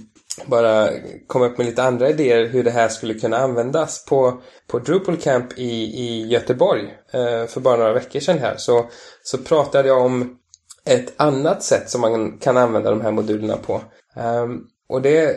[0.44, 0.90] bara
[1.26, 4.04] kom upp med lite andra idéer hur det här skulle kunna användas.
[4.04, 5.72] På, på Drupal Camp i,
[6.04, 8.86] i Göteborg eh, för bara några veckor sedan här så,
[9.22, 10.38] så pratade jag om
[10.84, 13.82] ett annat sätt som man kan använda de här modulerna på.
[14.16, 15.36] Um, och det,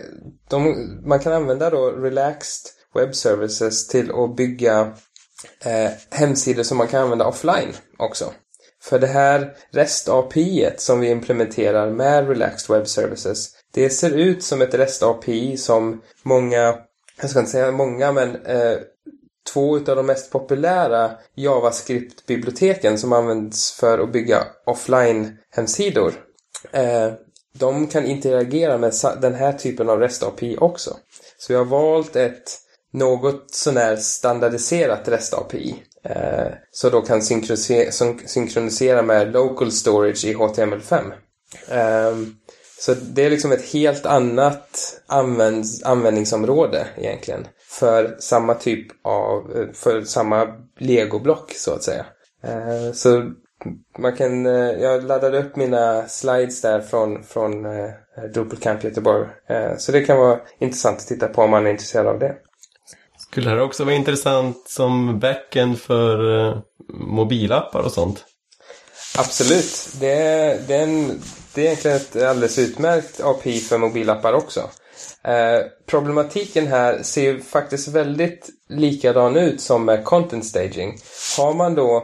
[0.49, 4.93] de, man kan använda då Relaxed Web Services till att bygga
[5.65, 8.33] eh, hemsidor som man kan använda offline också.
[8.81, 14.43] För det här REST API som vi implementerar med Relaxed Web Services det ser ut
[14.43, 16.75] som ett REST API som många,
[17.21, 18.77] jag ska inte säga många, men eh,
[19.53, 26.13] två av de mest populära JavaScript-biblioteken som används för att bygga offline-hemsidor.
[26.71, 27.13] Eh,
[27.53, 30.97] de kan interagera med den här typen av REST API också.
[31.37, 32.57] Så vi har valt ett
[32.91, 35.75] något sånär standardiserat REST API.
[36.03, 37.91] Eh, så då kan synkronisera,
[38.25, 41.11] synkronisera med local storage i HTML5.
[41.67, 42.17] Eh,
[42.79, 47.47] så det är liksom ett helt annat används, användningsområde egentligen.
[47.69, 50.47] För samma typ av, för samma
[50.79, 52.05] legoblock så att säga.
[52.43, 53.31] Eh, så
[53.97, 57.89] man kan, eh, jag laddade upp mina slides där från, från eh,
[58.33, 59.27] Drupal Camp Göteborg.
[59.77, 62.35] Så det kan vara intressant att titta på om man är intresserad av det.
[63.17, 66.17] Skulle det här också vara intressant som backend för
[66.93, 68.25] mobilappar och sånt?
[69.17, 69.89] Absolut.
[69.99, 71.21] Det är, det är en
[71.59, 74.59] det är egentligen ett alldeles utmärkt API för mobilappar också.
[75.23, 80.97] Eh, problematiken här ser ju faktiskt väldigt likadan ut som med content staging.
[81.37, 82.03] Har man då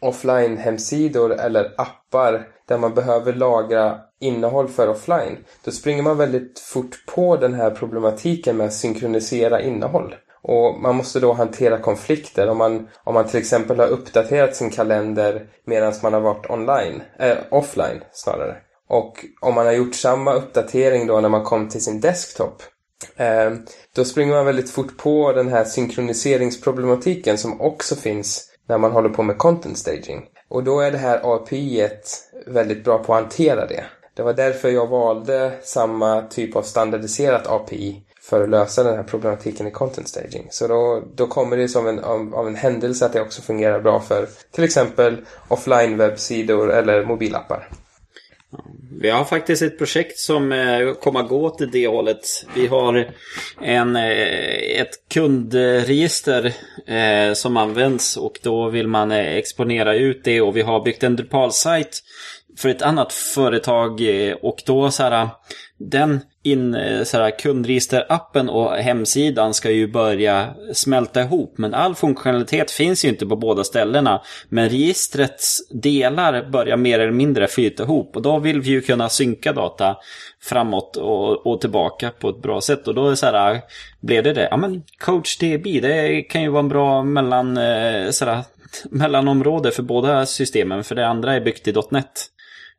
[0.00, 7.06] offline-hemsidor eller appar där man behöver lagra innehåll för offline, då springer man väldigt fort
[7.06, 10.14] på den här problematiken med att synkronisera innehåll.
[10.42, 14.70] Och man måste då hantera konflikter om man, om man till exempel har uppdaterat sin
[14.70, 18.56] kalender medan man har varit online, eh, offline snarare.
[18.88, 22.62] Och om man har gjort samma uppdatering då när man kom till sin desktop
[23.16, 23.52] eh,
[23.96, 29.08] då springer man väldigt fort på den här synkroniseringsproblematiken som också finns när man håller
[29.08, 30.24] på med content staging.
[30.48, 31.88] Och då är det här API
[32.46, 33.84] väldigt bra på att hantera det.
[34.14, 39.02] Det var därför jag valde samma typ av standardiserat API för att lösa den här
[39.02, 40.46] problematiken i content staging.
[40.50, 43.80] Så då, då kommer det som en, av, av en händelse att det också fungerar
[43.80, 47.68] bra för till exempel offline webbsidor eller mobilappar.
[49.00, 52.46] Vi har faktiskt ett projekt som eh, kommer att gå åt det hållet.
[52.54, 53.10] Vi har
[53.60, 56.52] en, eh, ett kundregister
[56.86, 61.16] eh, som används och då vill man exponera ut det och vi har byggt en
[61.16, 62.02] Drupal-sajt
[62.58, 64.00] för ett annat företag
[64.42, 65.28] och då så här,
[65.78, 71.58] den in, eh, så här, kundregisterappen och hemsidan ska ju börja smälta ihop.
[71.58, 74.22] Men all funktionalitet finns ju inte på båda ställena.
[74.48, 78.16] Men registrets delar börjar mer eller mindre flyta ihop.
[78.16, 79.96] Och då vill vi ju kunna synka data
[80.42, 82.88] framåt och, och tillbaka på ett bra sätt.
[82.88, 83.60] Och då är så här,
[84.00, 84.48] blev det det?
[84.50, 88.44] Ja men CoachDB, det kan ju vara en bra mellan, eh, så här,
[88.90, 90.84] mellanområde för båda systemen.
[90.84, 92.30] För det andra är byggt i .NET.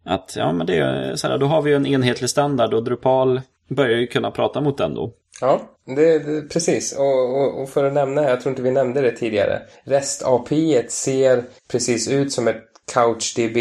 [0.07, 3.41] Att ja, men det är så här, då har vi en enhetlig standard och Drupal
[3.69, 5.13] börjar ju kunna prata mot den då.
[5.41, 6.97] Ja, det, det precis.
[6.97, 9.61] Och, och, och, för att nämna, jag tror inte vi nämnde det tidigare.
[9.83, 13.57] REST API ser precis ut som ett CouchDB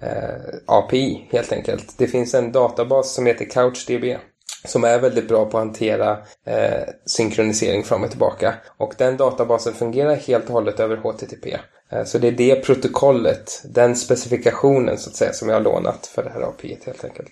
[0.00, 0.34] eh,
[0.66, 1.98] API helt enkelt.
[1.98, 4.18] Det finns en databas som heter CouchDB
[4.64, 8.54] som är väldigt bra på att hantera eh, synkronisering fram och tillbaka.
[8.76, 11.56] Och den databasen fungerar helt och hållet över HTTP.
[11.92, 16.06] Eh, så det är det protokollet, den specifikationen så att säga, som jag har lånat
[16.06, 17.30] för det här API helt enkelt.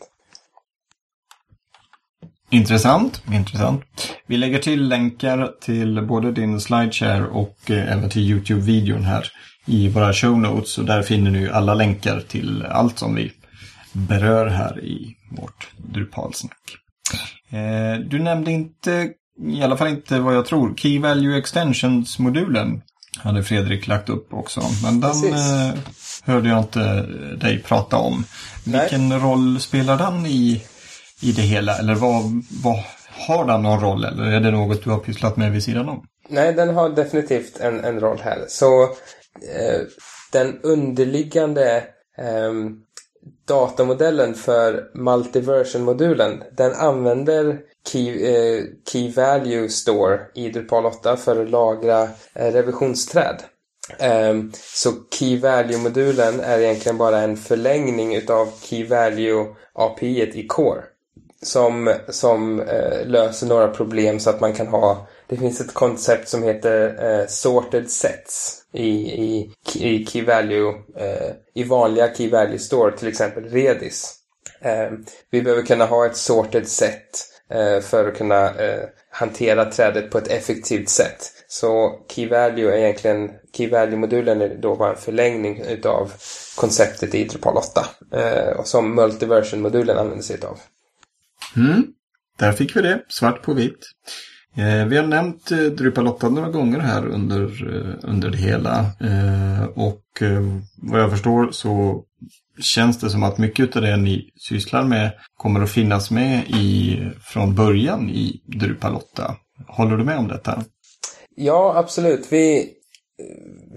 [2.50, 3.84] Intressant, intressant.
[4.26, 9.32] Vi lägger till länkar till både din slideshare och eh, även till Youtube-videon här
[9.66, 10.78] i våra show notes.
[10.78, 13.32] Och där finner ni alla länkar till allt som vi
[13.92, 16.76] berör här i vårt Drupalsnack.
[17.50, 19.10] Eh, du nämnde inte,
[19.46, 22.82] i alla fall inte vad jag tror, Key Value Extensions-modulen
[23.18, 24.62] hade Fredrik lagt upp också.
[24.82, 25.74] Men den eh,
[26.24, 27.02] hörde jag inte
[27.40, 28.24] dig prata om.
[28.64, 28.80] Nej.
[28.80, 30.62] Vilken roll spelar den i
[31.22, 31.78] i det hela?
[31.78, 32.22] Eller vad,
[32.62, 32.78] vad,
[33.10, 36.06] har den någon roll eller är det något du har pysslat med vid sidan om?
[36.28, 38.44] Nej, den har definitivt en, en roll här.
[38.48, 39.80] Så eh,
[40.32, 41.76] den underliggande
[42.18, 42.52] eh,
[43.46, 51.50] datamodellen för multiversion-modulen den använder Key, eh, key Value Store i Drupal 8 för att
[51.50, 52.02] lagra
[52.34, 53.42] eh, revisionsträd.
[54.30, 60.82] Um, så Key Value-modulen är egentligen bara en förlängning utav Key Value API i Core
[61.42, 66.28] som, som eh, löser några problem så att man kan ha det finns ett koncept
[66.28, 68.90] som heter eh, sorted sets i,
[69.24, 74.14] i, i key value eh, i vanliga key value store till exempel Redis.
[74.60, 74.90] Eh,
[75.30, 80.18] vi behöver kunna ha ett sorted set eh, för att kunna eh, hantera trädet på
[80.18, 81.32] ett effektivt sätt.
[81.48, 86.12] Så Key Value är egentligen, Key Value-modulen är då bara en förlängning utav
[86.56, 87.86] konceptet i Drupal 8.
[88.12, 90.58] Eh, och som Multiversion-modulen använder sig utav.
[91.56, 91.86] Mm.
[92.38, 93.86] Där fick vi det, svart på vitt.
[94.56, 98.78] Eh, vi har nämnt eh, Drupal 8 några gånger här under, eh, under det hela.
[98.80, 100.02] Eh, och
[100.76, 102.02] vad jag förstår så
[102.60, 106.98] känns det som att mycket av det ni sysslar med kommer att finnas med i,
[107.20, 109.36] från början i Drupal 8.
[109.68, 110.64] Håller du med om detta?
[111.34, 112.26] Ja, absolut.
[112.30, 112.70] Vi,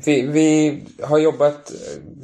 [0.05, 1.71] vi, vi har jobbat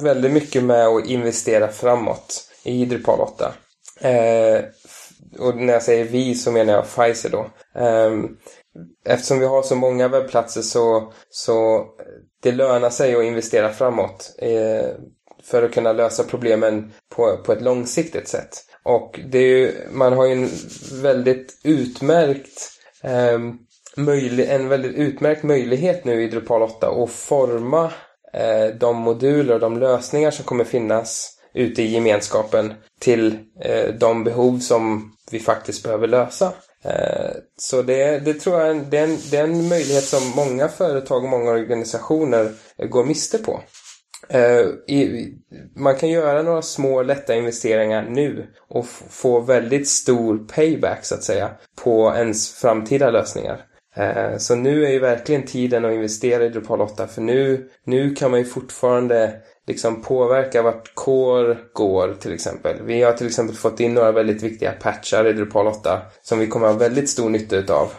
[0.00, 3.52] väldigt mycket med att investera framåt i Drupal 8.
[4.00, 4.64] Eh,
[5.38, 7.46] och när jag säger vi så menar jag Pfizer då.
[7.80, 8.36] Ehm,
[9.06, 11.86] eftersom vi har så många webbplatser så, så
[12.42, 14.34] det lönar sig att investera framåt.
[14.38, 14.90] Eh,
[15.42, 18.64] för att kunna lösa problemen på, på ett långsiktigt sätt.
[18.82, 20.50] Och det är ju, man har ju en
[21.02, 22.70] väldigt utmärkt
[23.02, 23.58] ehm,
[23.96, 27.92] möjlig, en väldigt utmärkt möjlighet nu i Drupal 8 att forma
[28.32, 34.24] eh, de moduler och de lösningar som kommer finnas ute i gemenskapen till eh, de
[34.24, 36.52] behov som vi faktiskt behöver lösa.
[36.84, 40.68] Eh, så det, det tror jag det är, en, det är en möjlighet som många
[40.68, 42.52] företag och många organisationer
[42.90, 43.60] går miste på.
[44.28, 44.66] Eh,
[45.76, 51.24] man kan göra några små lätta investeringar nu och få väldigt stor payback så att
[51.24, 51.50] säga
[51.82, 53.64] på ens framtida lösningar.
[53.96, 58.14] Eh, så nu är ju verkligen tiden att investera i Drupal 8 för nu, nu
[58.14, 62.76] kan man ju fortfarande liksom påverka vart core går till exempel.
[62.82, 66.46] Vi har till exempel fått in några väldigt viktiga patchar i Drupal 8 som vi
[66.46, 67.92] kommer ha väldigt stor nytta utav.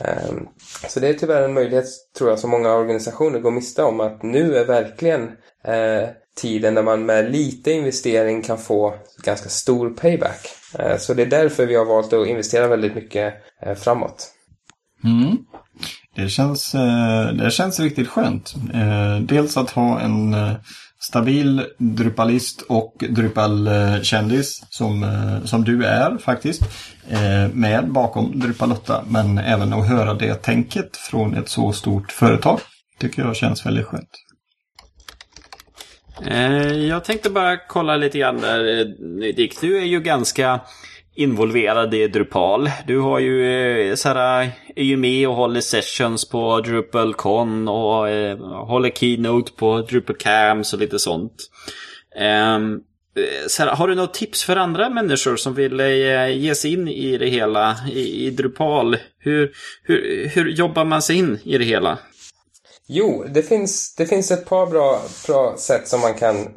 [0.00, 0.48] Ehm,
[0.88, 1.86] så det är tyvärr en möjlighet,
[2.18, 4.00] tror jag, som många organisationer går miste om.
[4.00, 5.22] Att nu är verkligen
[5.64, 10.48] eh, tiden där man med lite investering kan få ganska stor payback.
[10.78, 14.28] Eh, så det är därför vi har valt att investera väldigt mycket eh, framåt.
[15.04, 15.38] Mm.
[16.16, 16.72] Det, känns,
[17.38, 18.54] det känns riktigt skönt.
[19.28, 20.34] Dels att ha en
[21.02, 26.62] stabil Drupalist och Drupal-kändis som, eh, som du är faktiskt.
[27.08, 32.60] Eh, med bakom Drupalotta men även att höra det tänket från ett så stort företag.
[32.98, 34.10] Tycker jag känns väldigt skönt.
[36.26, 38.84] Eh, jag tänkte bara kolla lite grann där,
[39.32, 39.60] Dick.
[39.60, 40.60] Du är ju ganska
[41.14, 42.70] involverad i Drupal.
[42.86, 43.44] Du har ju,
[43.86, 43.96] eh,
[44.76, 50.78] är ju med och håller sessions på DrupalCon och eh, håller keynote på DrupalCams och
[50.78, 51.32] lite sånt.
[52.16, 52.80] Ehm,
[53.16, 56.88] eh, såhär, har du något tips för andra människor som vill eh, ge sig in
[56.88, 58.96] i det hela, i, i Drupal?
[59.18, 61.98] Hur, hur, hur jobbar man sig in i det hela?
[62.86, 66.48] Jo, det finns, det finns ett par bra, bra sätt som man kan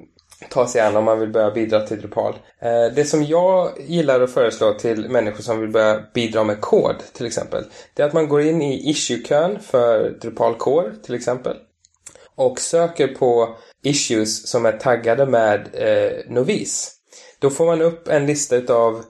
[0.50, 2.34] ta sig an om man vill börja bidra till Drupal.
[2.60, 6.96] Eh, det som jag gillar att föreslå till människor som vill börja bidra med kod
[7.14, 7.64] till exempel.
[7.94, 11.58] Det är att man går in i issue-kön för Drupal Core till exempel.
[12.36, 16.92] Och söker på issues som är taggade med eh, novis.
[17.40, 19.04] Då får man upp en lista utav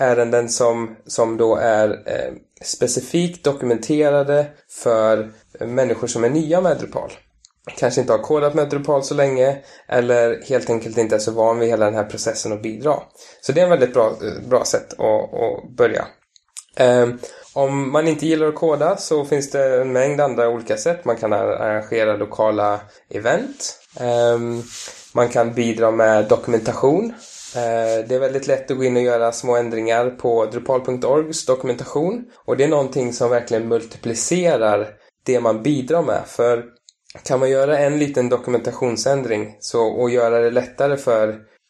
[0.00, 7.10] ärenden som, som då är eh, specifikt dokumenterade för människor som är nya med Drupal.
[7.74, 11.58] Kanske inte har kodat med Drupal så länge eller helt enkelt inte är så van
[11.58, 12.94] vid hela den här processen att bidra.
[13.40, 14.12] Så det är en väldigt bra,
[14.48, 16.06] bra sätt att, att börja.
[16.80, 17.18] Um,
[17.52, 21.04] om man inte gillar att koda så finns det en mängd andra olika sätt.
[21.04, 23.78] Man kan arrangera lokala event.
[24.00, 24.62] Um,
[25.12, 27.04] man kan bidra med dokumentation.
[27.04, 32.24] Uh, det är väldigt lätt att gå in och göra små ändringar på drupal.orgs dokumentation.
[32.44, 34.88] Och det är någonting som verkligen multiplicerar
[35.24, 36.22] det man bidrar med.
[36.26, 36.64] För
[37.22, 41.28] kan man göra en liten dokumentationsändring så, och göra det lättare för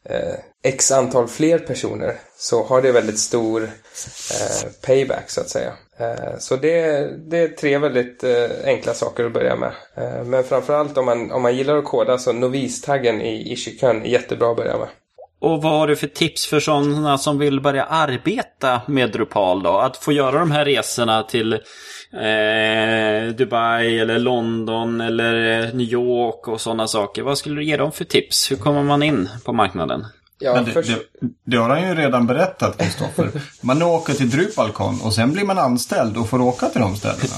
[0.08, 5.72] eh, x antal fler personer så har det väldigt stor eh, payback så att säga.
[5.98, 9.72] Eh, så det, det är tre väldigt eh, enkla saker att börja med.
[9.96, 14.08] Eh, men framförallt om man, om man gillar att koda så novistaggen i Ishikön är
[14.08, 14.88] jättebra att börja med.
[15.40, 19.78] Och vad har du för tips för sådana som vill börja arbeta med Drupal då?
[19.78, 21.60] Att få göra de här resorna till
[22.12, 27.22] eh, Dubai eller London eller eh, New York och sådana saker.
[27.22, 28.50] Vad skulle du ge dem för tips?
[28.50, 30.04] Hur kommer man in på marknaden?
[30.38, 30.88] Ja, Men det, först...
[30.88, 33.30] det, det, har han ju redan berättat, Kristoffer.
[33.60, 37.34] Man åker till Drupalcon och sen blir man anställd och får åka till de ställena.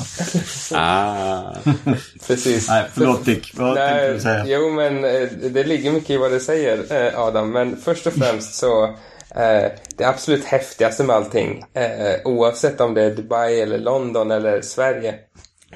[0.74, 1.54] ah.
[2.26, 2.68] Precis.
[2.68, 3.52] Nej, förlåt Dick.
[3.56, 4.44] Vad Nej, tänkte du säga?
[4.46, 7.50] Jo, men eh, det ligger mycket i vad du säger, eh, Adam.
[7.50, 8.94] Men först och främst så
[9.38, 14.60] eh, det absolut häftigaste med allting, eh, oavsett om det är Dubai eller London eller
[14.60, 15.14] Sverige,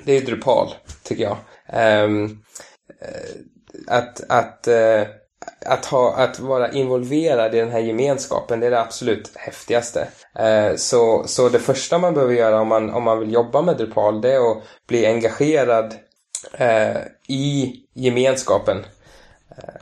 [0.04, 1.36] det är Drupal, tycker jag.
[1.68, 2.24] Ehm,
[3.00, 5.02] eh, att, att eh,
[5.66, 10.08] att, ha, att vara involverad i den här gemenskapen, det är det absolut häftigaste.
[10.76, 14.20] Så, så det första man behöver göra om man, om man vill jobba med Drupal,
[14.20, 15.94] det är att bli engagerad
[17.28, 18.84] i gemenskapen.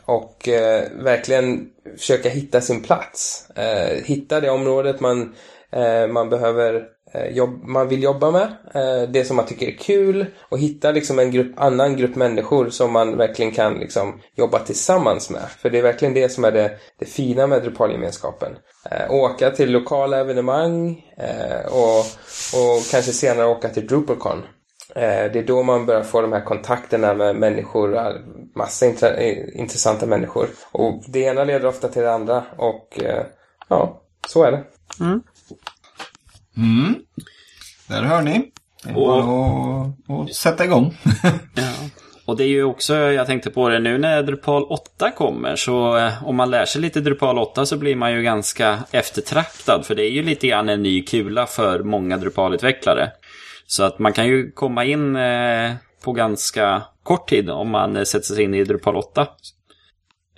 [0.05, 3.51] Och eh, verkligen försöka hitta sin plats.
[3.57, 5.34] Eh, hitta det området man,
[5.72, 6.82] eh, man behöver
[7.12, 10.93] Eh, jobb, man vill jobba med, eh, det som man tycker är kul och hitta
[10.93, 15.43] liksom en grupp, annan grupp människor som man verkligen kan liksom jobba tillsammans med.
[15.59, 18.53] För det är verkligen det som är det, det fina med Drupalgemenskapen.
[18.91, 21.99] Eh, åka till lokala evenemang eh, och,
[22.61, 24.43] och kanske senare åka till DrupalCon.
[24.95, 27.99] Det är då man börjar få de här kontakterna med människor,
[28.55, 28.86] massa
[29.55, 30.47] intressanta människor.
[30.72, 33.01] Och det ena leder ofta till det andra och
[33.68, 34.64] ja, så är det.
[35.01, 35.22] Mm.
[36.57, 36.95] Mm.
[37.88, 38.53] Där hör ni.
[38.84, 40.95] Det är och, bara att, att sätta igång.
[41.55, 41.72] ja.
[42.24, 45.97] Och det är ju också, jag tänkte på det nu när Drupal 8 kommer, så
[45.97, 49.86] eh, om man lär sig lite Drupal 8 så blir man ju ganska eftertraktad.
[49.86, 53.11] För det är ju lite grann en ny kula för många Drupal-utvecklare.
[53.71, 55.73] Så att man kan ju komma in eh,
[56.05, 59.27] på ganska kort tid om man eh, sätter sig in i Drupal 8.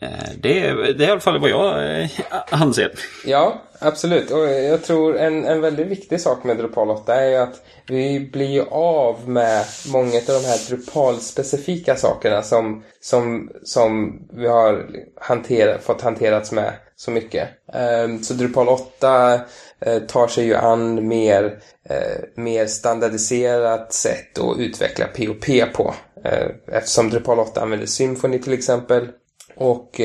[0.00, 0.08] Eh,
[0.40, 2.10] det, är, det är i alla fall vad jag eh,
[2.62, 2.92] anser.
[3.24, 4.30] Ja, absolut.
[4.30, 7.62] Och jag tror en, en väldigt viktig sak med Drupal 8 är ju att
[7.92, 14.48] vi blir ju av med många av de här Drupal-specifika sakerna som, som, som vi
[14.48, 14.86] har
[15.20, 17.48] hantera, fått hanterats med så mycket.
[17.72, 19.40] Ehm, så Drupal 8
[19.80, 25.94] eh, tar sig ju an mer, eh, mer standardiserat sätt att utveckla POP på.
[26.24, 29.08] Eh, eftersom Drupal 8 använder Symfony till exempel
[29.56, 30.00] och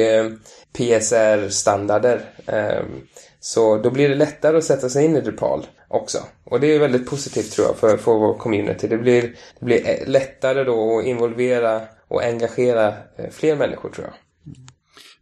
[0.78, 2.22] PSR-standarder.
[2.48, 3.02] Ehm,
[3.40, 6.18] så då blir det lättare att sätta sig in i Drupal också.
[6.44, 8.88] Och det är väldigt positivt tror jag för, för vår community.
[8.88, 9.22] Det blir,
[9.60, 14.14] det blir eh, lättare då att involvera och engagera eh, fler människor tror jag.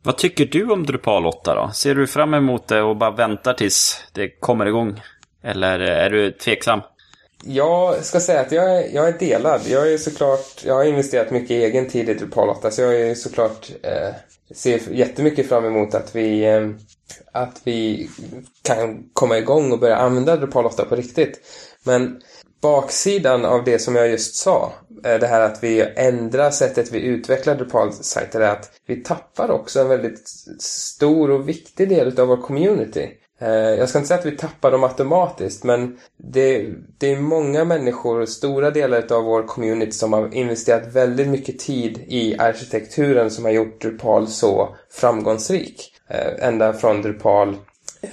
[0.04, 1.72] Vad tycker du om Drupal 8 då?
[1.74, 5.02] Ser du fram emot det och bara väntar tills det kommer igång?
[5.44, 6.82] Eller är du tveksam?
[7.44, 9.62] Jag ska säga att jag är, jag är delad.
[9.68, 13.16] Jag är såklart, jag har investerat mycket egen tid i Drupal 8 så jag är
[13.16, 14.16] såklart eh,
[14.56, 16.70] ser jättemycket fram emot att vi, eh,
[17.32, 18.10] att vi
[18.62, 21.40] kan komma igång och börja använda Drupal 8 på riktigt.
[21.84, 22.22] Men
[22.62, 27.00] baksidan av det som jag just sa, eh, det här att vi ändrar sättet vi
[27.00, 30.24] utvecklar Drupal-sajter är att vi tappar också en väldigt
[30.60, 33.10] stor och viktig del av vår community.
[33.40, 37.66] Eh, jag ska inte säga att vi tappar dem automatiskt men det, det är många
[37.66, 43.46] människor, stora delar av vår community som har investerat väldigt mycket tid i arkitekturen som
[43.46, 45.95] har gjort Drupal så framgångsrik.
[46.10, 47.56] Eh, ända från Drupal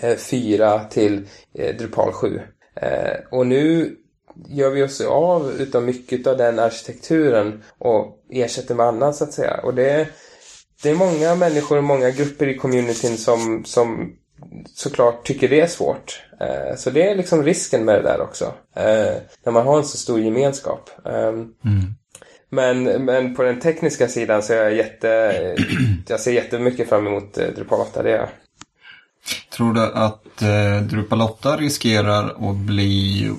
[0.00, 2.40] eh, 4 till eh, Drupal 7.
[3.30, 3.96] Och nu
[4.48, 9.32] gör vi oss av utav mycket av den arkitekturen och ersätter med annan, så att
[9.32, 9.60] säga.
[9.62, 10.08] Och det,
[10.82, 14.16] det är många människor och många grupper i communityn som, som
[14.74, 16.22] såklart tycker det är svårt.
[16.76, 18.52] Så det är liksom risken med det där också.
[19.44, 20.90] När man har en så stor gemenskap.
[21.04, 21.54] Mm.
[22.52, 25.08] Men, men på den tekniska sidan så är jag jätte...
[26.08, 28.28] jag ser jättemycket fram emot eh, Drupal 8, det är jag.
[29.56, 33.30] Tror du att eh, Drupal 8 riskerar att bli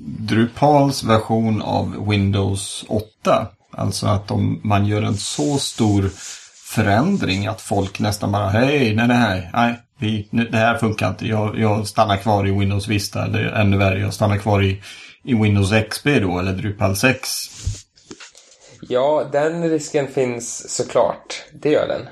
[0.00, 3.46] Drupals version av Windows 8?
[3.70, 6.10] Alltså att om man gör en så stor
[6.74, 11.26] förändring att folk nästan bara hej, nej, nej, nej, vi, det här funkar inte.
[11.26, 14.82] Jag, jag stannar kvar i Windows Vista eller ännu värre, jag stannar kvar i,
[15.24, 17.28] i Windows XP då eller Drupal 6.
[18.90, 21.44] Ja, den risken finns såklart.
[21.52, 22.08] Det gör den.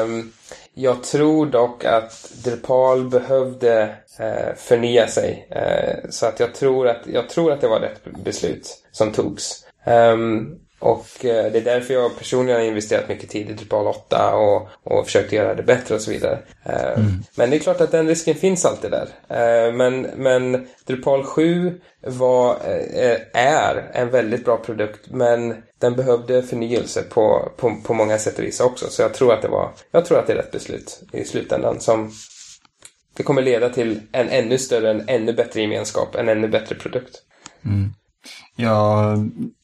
[0.00, 0.32] Um,
[0.74, 5.48] jag tror dock att Drupal behövde uh, förnya sig.
[5.50, 9.66] Uh, så att jag tror att, jag tror att det var rätt beslut som togs.
[9.86, 14.34] Um, och eh, det är därför jag personligen har investerat mycket tid i Drupal 8
[14.34, 16.38] och, och försökt göra det bättre och så vidare.
[16.64, 17.22] Eh, mm.
[17.36, 19.08] Men det är klart att den risken finns alltid där.
[19.28, 22.56] Eh, men, men Drupal 7 var,
[23.32, 28.44] är en väldigt bra produkt men den behövde förnyelse på, på, på många sätt och
[28.44, 28.86] vis också.
[28.90, 31.80] Så jag tror att det var, jag tror att det är rätt beslut i slutändan
[31.80, 32.12] som
[33.16, 37.22] det kommer leda till en ännu större, en ännu bättre gemenskap, en ännu bättre produkt.
[37.64, 37.92] Mm.
[38.56, 39.16] Ja,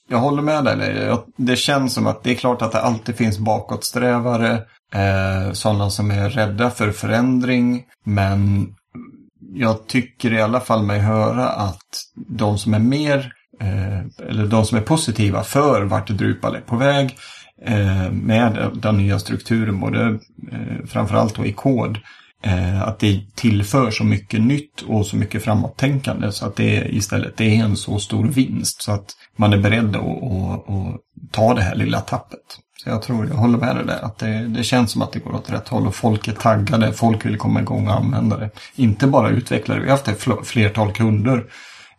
[0.09, 1.17] jag håller med dig.
[1.37, 4.53] Det känns som att det är klart att det alltid finns bakåtsträvare.
[4.95, 7.85] Eh, sådana som är rädda för förändring.
[8.05, 8.69] Men
[9.55, 13.33] jag tycker i alla fall mig höra att de som är mer,
[13.63, 17.17] Eh, eller de som är positiva för vart Drupal är på väg
[17.67, 20.19] eh, med den nya strukturen, både
[20.53, 21.99] eh, framförallt då i kod,
[22.85, 27.45] att det tillför så mycket nytt och så mycket framåttänkande så att det istället det
[27.45, 31.01] är en så stor vinst så att man är beredd att, att, att
[31.31, 32.41] ta det här lilla tappet.
[32.83, 35.19] Så jag tror, jag håller med dig där, att det, det känns som att det
[35.19, 38.51] går åt rätt håll och folk är taggade, folk vill komma igång och använda det.
[38.75, 41.45] Inte bara utvecklare, vi har haft ett flertal kunder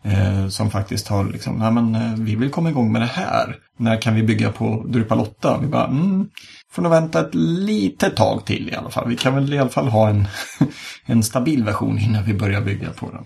[0.04, 3.56] eh, som faktiskt har liksom, nej men eh, vi vill komma igång med det här.
[3.78, 5.58] När kan vi bygga på Drupal 8?
[5.60, 6.28] Vi bara, mm,
[6.72, 9.08] får nog vänta ett litet tag till i alla fall.
[9.08, 10.28] Vi kan väl i alla fall ha en,
[11.04, 13.24] en stabil version innan vi börjar bygga på den.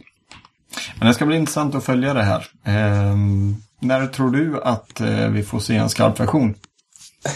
[0.99, 2.47] Men det ska bli intressant att följa det här.
[2.65, 3.17] Eh,
[3.81, 6.55] när tror du att eh, vi får se en skarp version?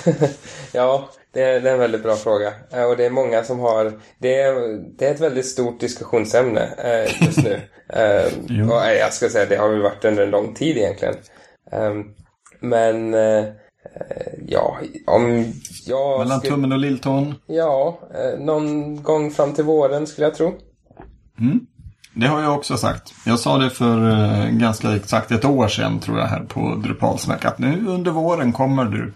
[0.72, 2.52] ja, det är, det är, en väldigt bra fråga.
[2.70, 3.92] Eh, och det är många som har...
[4.18, 4.54] Det är,
[4.98, 7.60] det är ett väldigt stort diskussionsämne eh, just nu.
[7.88, 11.14] eh, och jag ska säga, det har väl varit under en lång tid egentligen.
[11.72, 12.04] Ehm,
[12.60, 13.14] men...
[13.14, 13.44] Eh,
[14.46, 15.52] ja, om
[15.86, 16.18] jag...
[16.18, 17.34] Mellan skulle, tummen och lilltån?
[17.46, 20.54] Ja, eh, någon gång fram till våren skulle jag tro.
[21.40, 21.66] Mm.
[22.14, 23.14] Det har jag också sagt.
[23.26, 27.44] Jag sa det för eh, ganska exakt ett år sedan tror jag här på Drupalsnack
[27.44, 29.12] att nu under våren kommer du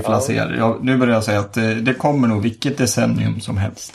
[0.00, 0.50] får ja.
[0.58, 3.92] Jag, nu börjar jag säga att det, eh, det kommer nog vilket decennium som helst.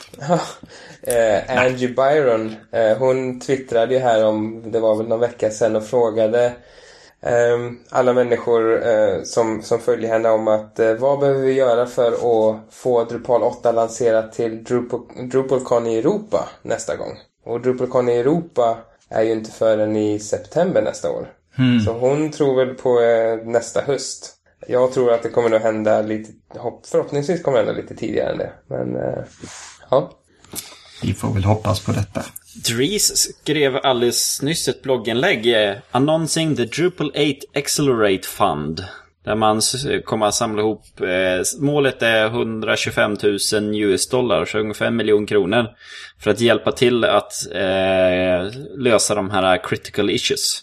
[1.02, 5.76] eh, Angie Byron, eh, hon twittrade ju här om, det var väl någon vecka sedan
[5.76, 6.44] och frågade
[7.22, 7.58] eh,
[7.90, 12.12] alla människor eh, som, som följer henne om att eh, vad behöver vi göra för
[12.12, 17.18] att få Drupal 8 lanserat till Drupal, DrupalCon i Europa nästa gång.
[17.44, 18.78] Och DrupalCon i Europa
[19.08, 21.28] är ju inte förrän i september nästa år.
[21.58, 21.80] Mm.
[21.80, 23.00] Så hon tror väl på
[23.50, 24.34] nästa höst.
[24.66, 26.32] Jag tror att det kommer att hända lite,
[26.90, 28.52] förhoppningsvis kommer det hända lite tidigare än det.
[28.66, 29.24] Men, eh,
[29.90, 30.10] ja.
[31.02, 32.24] Vi får väl hoppas på detta.
[32.68, 37.20] Dries skrev alldeles nyss ett blogginlägg, eh, Annonsing the Drupal 8
[37.54, 38.84] Accelerate Fund.
[39.24, 39.60] Där man
[40.04, 45.66] kommer att samla ihop, eh, målet är 125 000 US-dollar, så ungefär en miljon kronor.
[46.18, 50.60] För att hjälpa till att eh, lösa de här critical issues.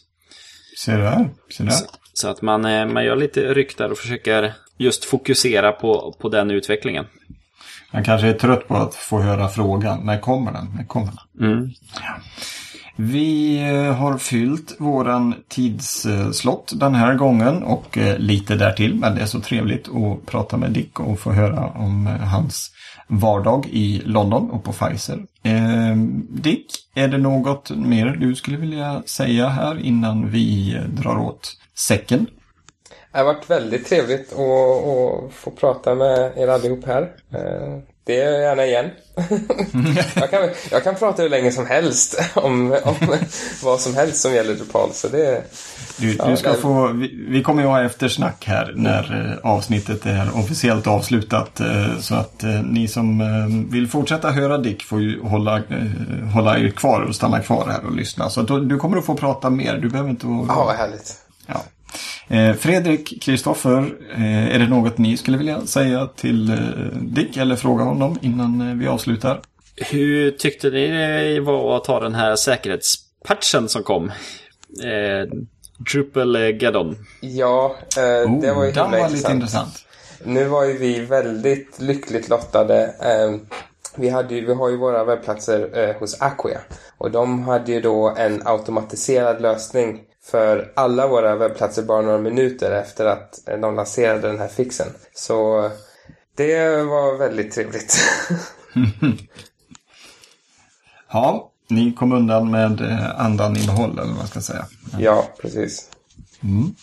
[0.77, 2.04] Ser du där, ser du där.
[2.18, 6.51] Så att man, eh, man gör lite ryktar och försöker just fokusera på, på den
[6.51, 7.05] utvecklingen.
[7.91, 10.05] Han kanske är trött på att få höra frågan.
[10.05, 10.68] När kommer den?
[10.78, 11.51] När kommer den?
[11.51, 11.72] Mm.
[12.01, 12.16] Ja.
[12.95, 18.95] Vi eh, har fyllt våran tidslott den här gången och eh, lite därtill.
[18.95, 22.72] Men det är så trevligt att prata med Dick och få höra om hans
[23.07, 25.25] vardag i London och på Pfizer.
[25.43, 25.95] Eh,
[26.29, 32.27] Dick, är det något mer du skulle vilja säga här innan vi drar åt säcken?
[33.11, 37.01] Det har varit väldigt trevligt att, att få prata med er allihop här.
[37.31, 38.89] Eh, det gör jag gärna igen.
[40.15, 43.17] jag, kan, jag kan prata hur länge som helst om, om
[43.63, 44.89] vad som helst som gäller Drupal.
[44.93, 45.43] Så det,
[45.97, 46.57] du, ja, du ska det...
[46.57, 51.59] få, vi, vi, kommer ju ha eftersnack här när eh, avsnittet är officiellt avslutat.
[51.59, 55.61] Eh, så att ni som vill fortsätta höra Dick får ju hålla,
[56.33, 58.29] hålla er kvar och stanna kvar här och lyssna.
[58.29, 59.77] Så då, du kommer att få prata mer.
[59.77, 60.27] Du behöver inte...
[60.27, 61.24] Ja, vad härligt.
[62.28, 66.57] Eh, Fredrik, Kristoffer, eh, är det något ni skulle vilja säga till eh,
[67.01, 69.41] Dick eller fråga honom innan vi avslutar?
[69.76, 74.11] Hur tyckte ni det var att ta den här säkerhetspatchen som kom?
[74.84, 75.38] Eh,
[75.78, 76.97] Drupal Gaddon.
[77.21, 79.86] Ja, eh, oh, det var ju himla var lite intressant.
[80.23, 82.84] Nu var ju vi väldigt lyckligt lottade.
[82.84, 83.36] Eh,
[83.95, 86.59] vi, hade ju, vi har ju våra webbplatser eh, hos Acquia.
[86.97, 90.01] Och de hade ju då en automatiserad lösning
[90.32, 94.88] för alla våra webbplatser bara några minuter efter att de lanserade den här fixen.
[95.13, 95.69] Så
[96.36, 97.97] det var väldigt trevligt.
[101.11, 104.65] ja, ni kom undan med eh, andan i behåll eller vad man ska säga.
[104.99, 105.89] Ja, precis.
[106.43, 106.76] Mm.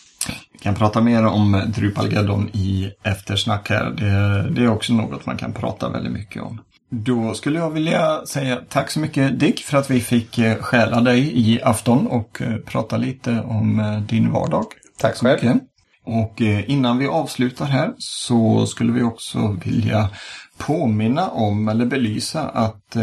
[0.51, 3.85] Vi kan prata mer om Drupalgeddon i eftersnack här.
[3.85, 6.61] Det, det är också något man kan prata väldigt mycket om.
[6.95, 11.01] Då skulle jag vilja säga tack så mycket Dick för att vi fick eh, stjäla
[11.01, 14.65] dig i afton och eh, prata lite om eh, din vardag.
[14.97, 15.57] Tack så mycket.
[16.05, 20.09] Och innan vi avslutar här så skulle vi också vilja
[20.57, 22.95] påminna om eller belysa att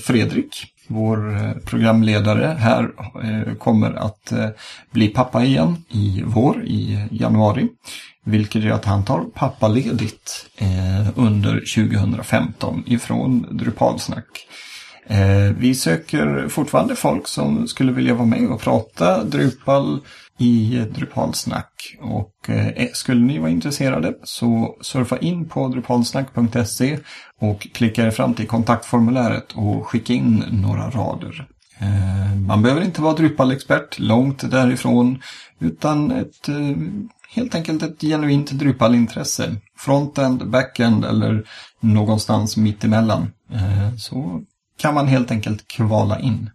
[0.00, 2.90] Fredrik, vår programledare här,
[3.58, 4.32] kommer att
[4.90, 7.68] bli pappa igen i vår, i januari.
[8.24, 14.46] Vilket gör att han tar pappaledigt eh, under 2015 ifrån Drupalsnack.
[15.06, 20.00] Eh, vi söker fortfarande folk som skulle vilja vara med och prata Drupal
[20.38, 21.96] i Drupalsnack.
[22.00, 26.98] Och eh, skulle ni vara intresserade så surfa in på drupalsnack.se
[27.40, 31.46] och klicka er fram till kontaktformuläret och skicka in några rader.
[31.78, 35.22] Eh, man behöver inte vara Drupal-expert, långt därifrån,
[35.60, 36.76] utan ett eh,
[37.34, 39.56] helt enkelt ett genuint Drupal-intresse.
[39.78, 41.44] Frontend, backend eller
[41.80, 43.32] någonstans mittemellan.
[43.52, 44.42] Eh, så
[44.78, 46.50] kan man helt enkelt kvala in.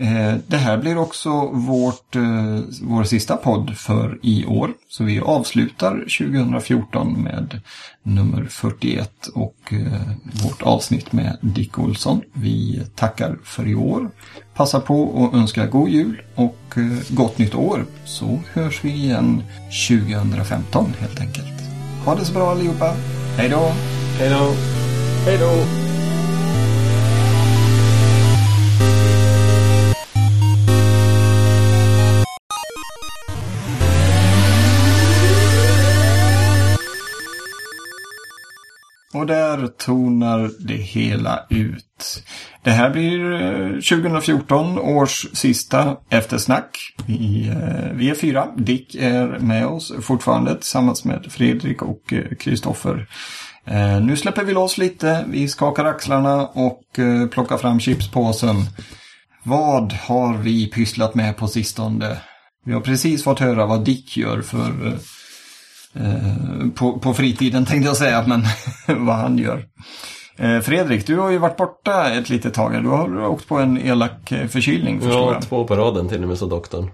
[0.00, 4.72] Eh, det här blir också vårt, eh, vår sista podd för i år.
[4.88, 7.60] Så vi avslutar 2014 med
[8.02, 10.10] nummer 41 och eh,
[10.44, 12.20] vårt avsnitt med Dick Olsson.
[12.32, 14.10] Vi tackar för i år.
[14.54, 16.56] Passa på att önska god jul och
[17.08, 17.84] gott nytt år.
[18.04, 19.42] Så hörs vi igen
[19.88, 21.62] 2015 helt enkelt.
[22.04, 22.94] Ha det så bra allihopa.
[23.36, 23.72] Hej då!
[24.18, 24.52] Hej då!
[25.24, 25.85] Hej då!
[39.16, 42.22] Och där tonar det hela ut.
[42.62, 46.94] Det här blir eh, 2014 års sista eftersnack.
[47.06, 48.56] i eh, V4.
[48.56, 53.08] Dick är med oss fortfarande tillsammans med Fredrik och eh, Kristoffer.
[54.02, 55.24] Nu släpper vi loss lite.
[55.28, 56.82] Vi skakar axlarna och
[57.30, 58.56] plockar fram chipspåsen.
[59.42, 62.16] Vad har vi pysslat med på sistone?
[62.64, 64.98] Vi har precis fått höra vad Dick gör för
[66.00, 68.44] Eh, på, på fritiden tänkte jag säga, men
[69.06, 69.64] vad han gör.
[70.38, 72.82] Eh, Fredrik, du har ju varit borta ett litet tag.
[72.82, 75.42] Du har åkt på en elak eh, förkylning förstår ja, jag.
[75.42, 76.90] två på raden till och med, så doktorn.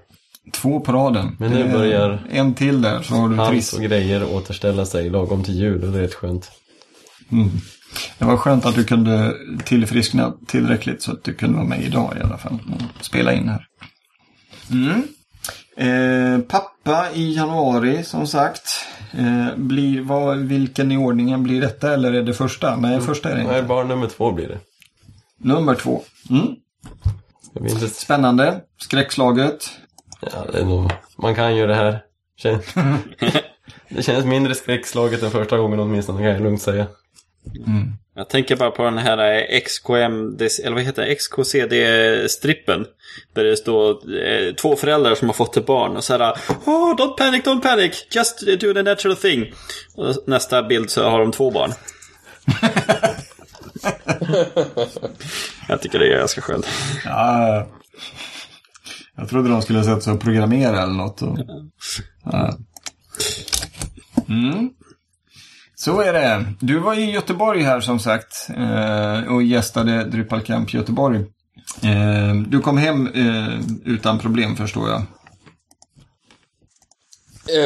[0.53, 1.37] Två på raden.
[1.39, 3.75] Men nu börjar en till där så har du trist.
[3.75, 6.51] och grejer återställa sig lagom till jul och det är rätt skönt.
[7.33, 7.49] Mm.
[8.19, 9.35] Det var skönt att du kunde
[9.65, 12.59] tillfriskna tillräckligt så att du kunde vara med idag i alla fall.
[12.75, 13.67] Och spela in här.
[14.71, 15.03] Mm.
[15.77, 16.72] Eh, pappa
[17.15, 18.87] i januari som sagt.
[19.13, 22.77] Eh, blir, vad, vilken i ordningen blir detta eller är det första?
[22.77, 23.07] Nej, mm.
[23.07, 23.53] första är det inte.
[23.53, 24.59] Nej, barn nummer två blir det.
[25.39, 26.03] Nummer två.
[26.31, 26.57] Mm.
[27.61, 27.89] Inte...
[27.89, 28.61] Spännande.
[28.81, 29.71] Skräckslaget.
[30.21, 30.91] Ja, det är nog...
[31.17, 32.03] Man kan ju det här.
[33.89, 36.87] det känns mindre skräckslaget än första gången åtminstone, kan jag lugnt säga.
[37.67, 37.93] Mm.
[38.15, 42.87] Jag tänker bara på den här XKM, eller vad heter det, XKCD-strippen.
[43.35, 43.91] Där det står
[44.25, 47.63] eh, två föräldrar som har fått ett barn och så här Oh, don't panic, don't
[47.63, 49.53] panic, just do the natural thing.
[49.95, 51.73] Och nästa bild så har de två barn.
[55.69, 56.67] jag tycker det är ganska skönt.
[57.05, 57.69] Ja,
[59.17, 61.23] jag trodde de skulle sätta sig och programmera eller något.
[61.23, 61.39] Och...
[62.25, 62.59] Ja.
[64.29, 64.71] Mm.
[65.85, 66.45] Så är det.
[66.61, 71.19] Du var i Göteborg här som sagt eh, och gästade Drupal Camp Göteborg.
[71.83, 75.03] Eh, du kom hem eh, utan problem förstår jag.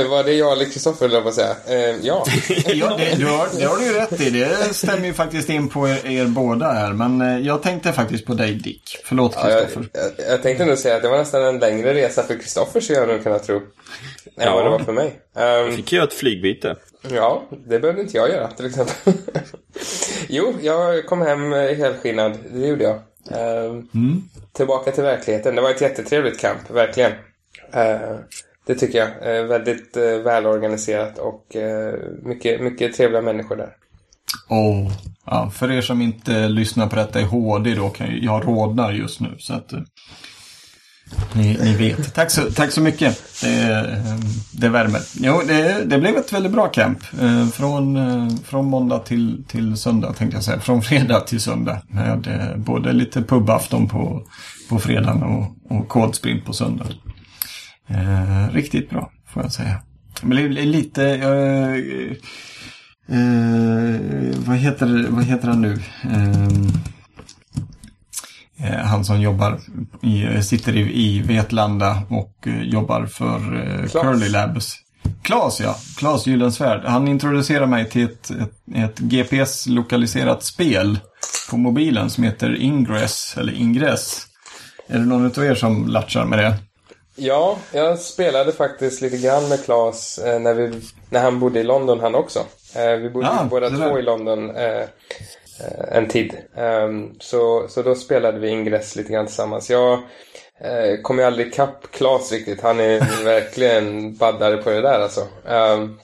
[0.08, 1.54] Var det jag eller Kristoffer, eller vad säga?
[2.02, 2.24] ja.
[2.66, 4.30] ja det, du har, det har du ju rätt i.
[4.30, 6.92] Det stämmer ju faktiskt in på er, er båda här.
[6.92, 8.98] Men jag tänkte faktiskt på dig Dick.
[9.04, 9.88] Förlåt Kristoffer.
[9.92, 12.34] Ja, jag, jag, jag, tänkte nog säga att det var nästan en längre resa för
[12.34, 13.56] Kristoffer, så jag nog kunna tro.
[13.56, 13.62] Än
[14.36, 14.54] ja.
[14.54, 15.06] vad det var för mig.
[15.34, 16.76] Um, jag fick göra ett flygbyte.
[17.10, 18.94] Ja, det behövde inte jag göra till exempel.
[20.28, 22.38] jo, jag kom hem helskinnad.
[22.52, 22.96] Det gjorde jag.
[23.32, 24.22] Uh, mm.
[24.52, 25.54] Tillbaka till verkligheten.
[25.54, 27.12] Det var ett jättetrevligt camp, verkligen.
[27.74, 28.18] Uh,
[28.66, 29.08] det tycker jag.
[29.08, 31.56] Uh, väldigt uh, välorganiserat och
[32.22, 33.76] mycket, mycket trevliga människor där.
[34.48, 34.92] Oh.
[35.26, 38.92] Ja, för er som inte lyssnar på detta i HD då kan jag, jag rodnar
[38.92, 39.34] just nu.
[39.38, 39.72] Så att,
[41.32, 42.14] ni, ni vet.
[42.14, 43.22] Tack så, tack så mycket.
[43.42, 44.20] Det, ehm,
[44.52, 45.00] det värmer.
[45.14, 46.98] Jo, det, det blev ett väldigt bra camp.
[47.20, 50.60] Eh, från, eh, från måndag till, till söndag tänkte jag säga.
[50.60, 51.82] Från fredag till söndag.
[51.88, 54.22] Med eh, både lite pubafton på,
[54.68, 56.86] på fredagen och, och kodsprint på söndag.
[58.52, 59.80] riktigt bra får jag säga.
[60.22, 61.04] Men lite...
[61.04, 61.74] Eh,
[63.16, 64.00] eh,
[64.46, 65.72] vad, heter, vad heter han nu?
[66.02, 66.48] Eh,
[68.64, 69.60] han som jobbar
[70.02, 74.76] i, sitter i, i Vetlanda och eh, jobbar för eh, Curly Labs.
[75.22, 76.84] Klas ja, Klas Gyllensvärd.
[76.84, 80.98] Han introducerar mig till ett, ett, ett GPS-lokaliserat spel
[81.50, 84.26] på mobilen som heter Ingress, eller Ingress.
[84.88, 86.54] Är det någon av er som latchar med det?
[87.16, 90.80] Ja, jag spelade faktiskt lite grann med Klas eh, när, vi,
[91.10, 92.38] när han bodde i London han också.
[92.74, 94.50] Eh, vi bodde ah, båda två i London.
[95.60, 96.34] Eh, Eh, en tid.
[96.56, 99.70] Um, så, så då spelade vi Ingress lite grann tillsammans.
[99.70, 102.62] Jag uh, kom ju aldrig ikapp Klas riktigt.
[102.62, 105.20] Han är verkligen baddare på det där alltså.
[105.20, 105.98] Um,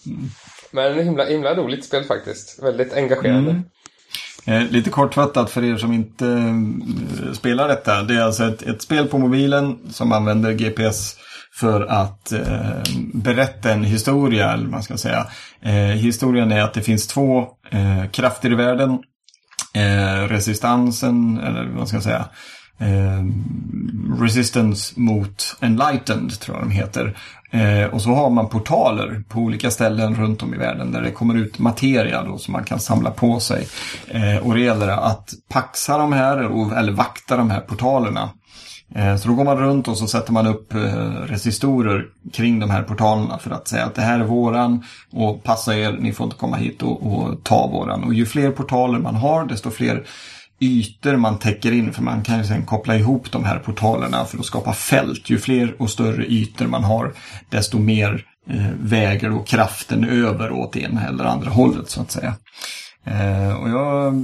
[0.70, 2.62] men himla, himla roligt spel faktiskt.
[2.62, 3.50] Väldigt engagerande.
[3.50, 3.62] Mm.
[4.46, 8.02] Eh, lite kortfattat för er som inte eh, spelar detta.
[8.02, 11.16] Det är alltså ett, ett, spel på mobilen som använder GPS
[11.54, 12.82] för att eh,
[13.14, 15.26] berätta en historia, eller man ska säga.
[15.60, 17.40] Eh, historien är att det finns två
[17.70, 18.98] eh, krafter i världen
[19.72, 22.28] eh, resistansen, eller vad ska jag säga,
[22.78, 23.24] eh,
[24.20, 27.16] Resistance mot Enlightened tror jag de heter.
[27.50, 31.10] Eh, och så har man portaler på olika ställen runt om i världen där det
[31.10, 33.66] kommer ut materia då som man kan samla på sig.
[34.08, 36.36] Eh, och det gäller att paxa de här,
[36.78, 38.30] eller vakta de här portalerna.
[38.94, 40.80] Eh, så då går man runt och så sätter man upp eh,
[41.28, 45.76] resistorer kring de här portalerna för att säga att det här är våran och passa
[45.78, 48.04] er, ni får inte komma hit och, och ta våran.
[48.04, 50.04] Och ju fler portaler man har desto fler
[50.60, 54.38] ytor man täcker in för man kan ju sen koppla ihop de här portalerna för
[54.38, 55.30] att skapa fält.
[55.30, 57.12] Ju fler och större ytor man har
[57.48, 62.34] desto mer eh, väger då kraften över åt ena eller andra hållet så att säga.
[63.04, 64.14] Eh, och jag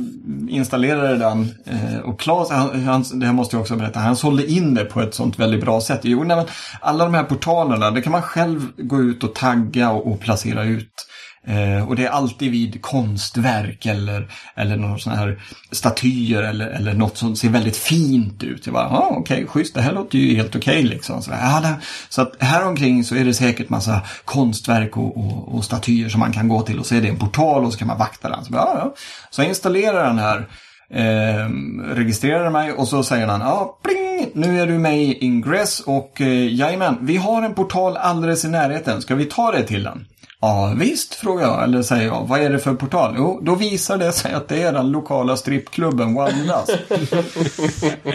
[0.48, 4.50] installerade den eh, och Claes, han, han, det här måste jag också berätta, han sålde
[4.50, 6.00] in det på ett sånt väldigt bra sätt.
[6.02, 6.46] Jo, nej, men
[6.80, 10.64] alla de här portalerna, det kan man själv gå ut och tagga och, och placera
[10.64, 11.06] ut.
[11.48, 16.94] Eh, och det är alltid vid konstverk eller, eller någon sån här statyer eller, eller
[16.94, 18.66] något som ser väldigt fint ut.
[18.66, 21.22] Jag bara, ah, okej, okay, schysst, det här låter ju helt okej okay, liksom.
[21.22, 21.74] Så, ja, det,
[22.08, 26.20] så att här omkring så är det säkert massa konstverk och, och, och, statyer som
[26.20, 28.28] man kan gå till och så är det en portal och så kan man vakta
[28.28, 28.44] den.
[28.44, 28.94] Så, ja, ja.
[29.30, 30.48] så jag installerar den här
[30.90, 31.48] eh,
[31.94, 36.20] registrerar mig och så säger han, ja, pling, nu är du med i Ingress och
[36.20, 40.06] eh, jajamän, vi har en portal alldeles i närheten, ska vi ta det till den?
[40.40, 42.26] Ja visst, frågar jag, eller säger jag.
[42.28, 43.14] Vad är det för portal?
[43.16, 46.66] Jo, då visar det sig att det är den lokala strippklubben Wandas.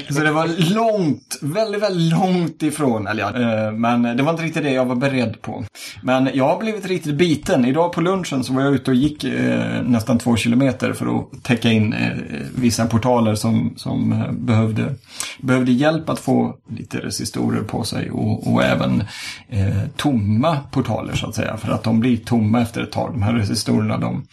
[0.10, 3.08] så det var långt, väldigt, väldigt långt ifrån.
[3.08, 5.64] Eller ja, eh, men det var inte riktigt det jag var beredd på.
[6.04, 7.66] Men jag har blivit riktigt biten.
[7.66, 11.44] Idag på lunchen så var jag ute och gick eh, nästan två kilometer för att
[11.44, 12.10] täcka in eh,
[12.56, 14.96] vissa portaler som, som eh, behövde,
[15.42, 19.04] behövde hjälp att få lite resistorer på sig och, och även
[19.50, 21.58] eh, tomma portaler så att säga.
[21.58, 23.12] För att de blir blir tomma efter ett tag.
[23.12, 24.26] De här resistorerna de,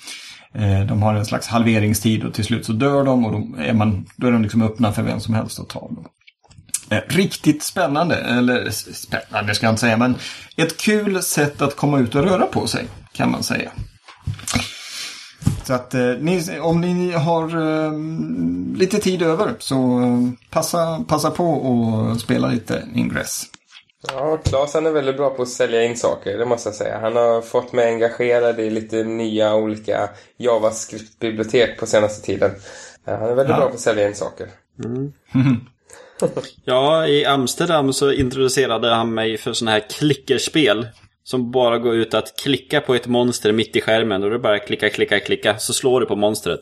[0.55, 3.73] eh, de har en slags halveringstid och till slut så dör de och då är,
[3.73, 6.07] man, då är de liksom öppna för vem som helst att ta dem.
[6.91, 10.15] Eh, riktigt spännande, eller spännande ska jag inte säga, men
[10.57, 13.71] ett kul sätt att komma ut och röra på sig kan man säga.
[15.65, 17.93] Så att eh, ni, om ni har eh,
[18.79, 23.47] lite tid över så eh, passa, passa på och spela lite Ingress.
[24.09, 26.99] Ja, Claes han är väldigt bra på att sälja in saker, det måste jag säga.
[26.99, 32.51] Han har fått mig engagerad i lite nya olika JavaScript-bibliotek på senaste tiden.
[33.05, 33.57] Han är väldigt ja.
[33.57, 34.49] bra på att sälja in saker.
[34.85, 35.13] Mm.
[36.65, 40.87] ja, i Amsterdam så introducerade han mig för sådana här klickerspel.
[41.31, 44.59] Som bara går ut att klicka på ett monster mitt i skärmen och du bara
[44.59, 46.61] klicka, klicka, klicka så slår du på monstret.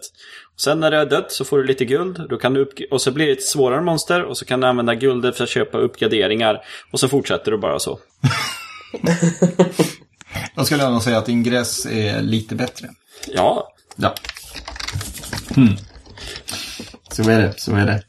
[0.57, 3.03] Sen när det har dött så får du lite guld då kan du upp och
[3.03, 5.79] så blir det ett svårare monster och så kan du använda guldet för att köpa
[5.79, 6.61] uppgraderingar
[6.93, 7.99] och så fortsätter du bara så.
[10.57, 12.89] Då skulle jag nog säga att Ingress är lite bättre.
[13.27, 13.73] Ja.
[13.97, 14.15] Ja.
[15.55, 15.77] Hmm.
[17.11, 18.03] Så är det, så är det.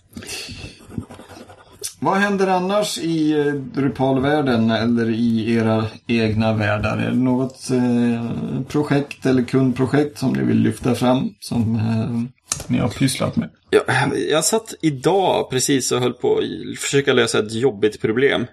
[2.01, 6.97] Vad händer annars i eh, Drupal-världen eller i era egna världar?
[6.97, 12.77] Är det något eh, projekt eller kundprojekt som ni vill lyfta fram som eh, ni
[12.77, 13.49] har pysslat med?
[13.69, 13.81] Ja,
[14.29, 18.47] jag satt idag precis och höll på att försöka lösa ett jobbigt problem.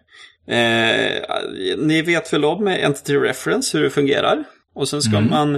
[0.49, 1.23] Eh,
[1.79, 4.45] ni vet väl om Entity Reference, hur det fungerar?
[4.75, 5.31] Och sen ska mm.
[5.31, 5.55] man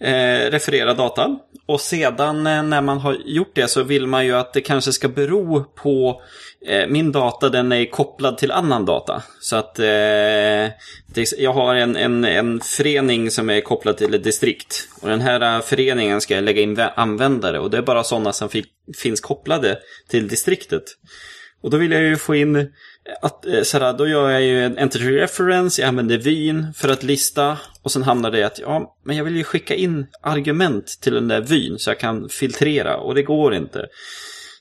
[0.00, 1.38] eh, referera data.
[1.66, 4.92] Och sedan eh, när man har gjort det så vill man ju att det kanske
[4.92, 6.20] ska bero på
[6.66, 9.22] Eh, min data den är kopplad till annan data.
[9.40, 9.86] Så att eh,
[11.38, 14.88] jag har en, en, en förening som är kopplad till ett distrikt.
[15.02, 18.32] Och den här eh, föreningen ska jag lägga in användare och det är bara sådana
[18.32, 18.48] som
[18.96, 20.84] finns kopplade till distriktet.
[21.62, 22.72] Och då vill jag ju få in
[23.22, 27.02] att, eh, sådär, då gör jag ju en entity reference, jag använder vyn för att
[27.02, 31.14] lista och sen hamnar det att ja, men jag vill ju skicka in argument till
[31.14, 33.86] den där vyn så jag kan filtrera och det går inte.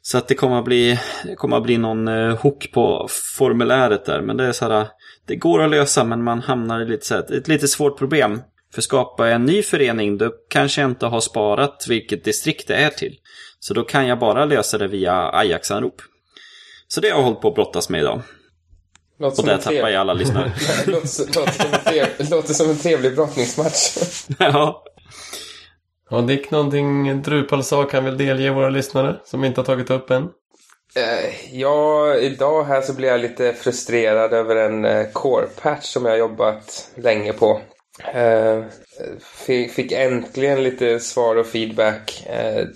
[0.08, 1.00] Så att det kommer att bli,
[1.38, 4.88] kommer att bli någon eh, hook på formuläret där, men det är sådär,
[5.28, 8.42] det går att lösa men man hamnar i lite, såhär, ett lite svårt problem.
[8.74, 12.90] För skapa en ny förening, då kanske jag inte har sparat vilket distrikt det är
[12.90, 13.16] till.
[13.60, 16.02] Så då kan jag bara lösa det via Ajax-anrop.
[16.88, 18.22] Så det har jag hållit på att brottas med idag.
[19.20, 20.54] Låter och där tappar jag alla lyssnare.
[20.86, 23.98] låter, låter, som en trevlig, låter som en trevlig brottningsmatch.
[24.40, 24.84] ja.
[26.10, 30.12] Har Dick någonting Drupal sa kan väl delge våra lyssnare som inte har tagit upp
[30.12, 30.30] än?
[30.96, 36.12] Eh, ja, idag här så blir jag lite frustrerad över en eh, core-patch som jag
[36.12, 37.62] har jobbat länge på.
[38.14, 38.64] Eh,
[39.46, 42.28] fick, fick, äntligen lite svar och feedback.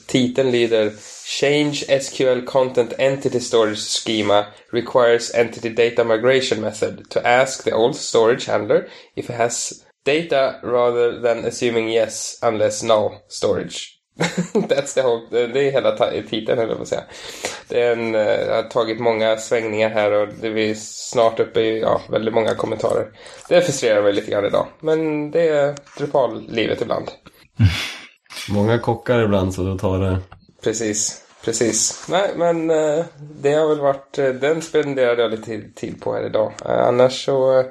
[0.07, 0.91] titeln lyder
[1.39, 7.95] Change SQL Content Entity Storage Schema requires Entity Data Migration Method to ask the old
[7.95, 9.73] storage handler if it has
[10.13, 13.95] data rather than assuming yes unless no storage.
[14.53, 15.97] That's the whole, det är hela
[16.29, 17.03] titeln på att säga.
[17.67, 21.79] Det är en, uh, har tagit många svängningar här och det är snart uppe i
[21.79, 23.07] ja, väldigt många kommentarer.
[23.49, 24.67] Det frustrerar mig lite grann idag.
[24.79, 27.11] Men det är Drupal-livet ibland.
[28.49, 30.17] många kockar ibland så då tar det
[30.63, 31.25] Precis.
[31.45, 32.05] Precis.
[32.09, 33.05] Nej, men eh,
[33.41, 34.17] det har väl varit...
[34.17, 36.51] eh, Den spenderade jag lite tid på här idag.
[36.65, 37.65] Eh, Annars så eh,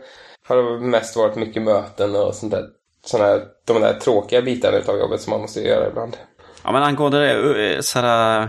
[0.48, 2.64] har det mest varit mycket möten och sånt där.
[3.04, 6.16] Såna här, de där tråkiga bitarna av jobbet som man måste göra ibland.
[6.64, 8.48] Ja, men angående det, eh, såhär, eh,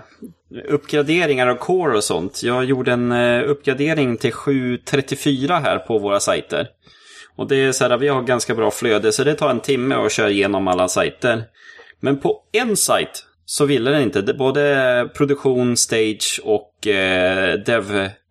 [0.74, 2.44] uppgraderingar av core och sånt.
[2.44, 6.68] Jag gjorde en eh, uppgradering till 734 här på våra sajter.
[7.36, 9.96] Och det är så här, vi har ganska bra flöde så det tar en timme
[9.96, 11.44] att köra igenom alla sajter.
[12.00, 14.34] Men på en sajt så ville den inte.
[14.34, 17.60] Både produktion, stage och eh,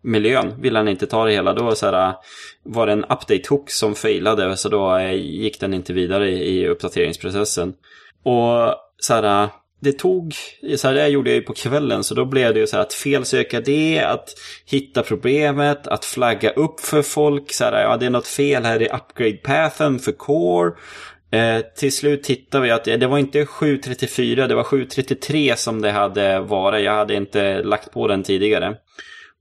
[0.01, 0.61] Miljön.
[0.61, 1.53] ville han inte ta det hela.
[1.53, 2.15] Då så här, äh,
[2.63, 6.67] var det en update-hook som failade så då äh, gick den inte vidare i, i
[6.67, 7.73] uppdateringsprocessen.
[8.23, 9.49] Och så här, äh,
[9.81, 10.33] det tog,
[10.77, 12.83] så här, det gjorde jag ju på kvällen, så då blev det ju så här
[12.83, 14.29] att felsöka det, att
[14.65, 18.81] hitta problemet, att flagga upp för folk, så här, ja det är något fel här
[18.81, 20.71] i upgrade-pathen för core.
[21.31, 25.91] Eh, till slut hittade vi att det var inte 734, det var 733 som det
[25.91, 26.85] hade varit.
[26.85, 28.75] Jag hade inte lagt på den tidigare.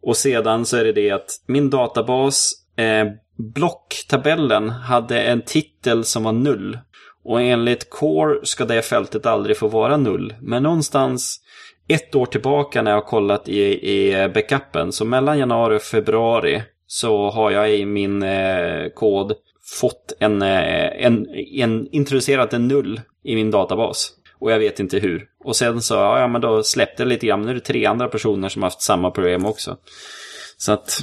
[0.03, 6.25] Och sedan så är det det att min databas, eh, blocktabellen, hade en titel som
[6.25, 6.79] var null.
[7.25, 10.35] Och enligt Core ska det fältet aldrig få vara null.
[10.41, 11.41] Men någonstans
[11.89, 15.83] ett år tillbaka när jag har kollat i, i eh, backupen, så mellan januari och
[15.83, 19.33] februari så har jag i min eh, kod
[19.81, 24.11] fått en, eh, en, en introducerat en null i min databas.
[24.41, 25.25] Och jag vet inte hur.
[25.45, 27.43] Och sen så, ja, men då släppte det lite grann.
[27.43, 29.77] Nu är det tre andra personer som har haft samma problem också.
[30.57, 31.01] Så att,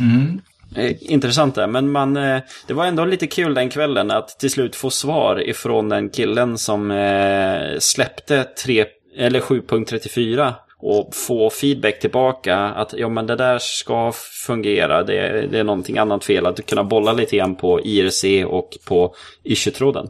[0.76, 1.68] eh, intressant där.
[1.68, 5.50] Men man, eh, det var ändå lite kul den kvällen att till slut få svar
[5.50, 8.86] ifrån den killen som eh, släppte 3,
[9.18, 14.12] eller 7.34 och få feedback tillbaka att ja men det där ska
[14.48, 16.46] fungera, det, det är någonting annat fel.
[16.46, 20.08] Att kunna bolla lite grann på IRC och på issue-tråden.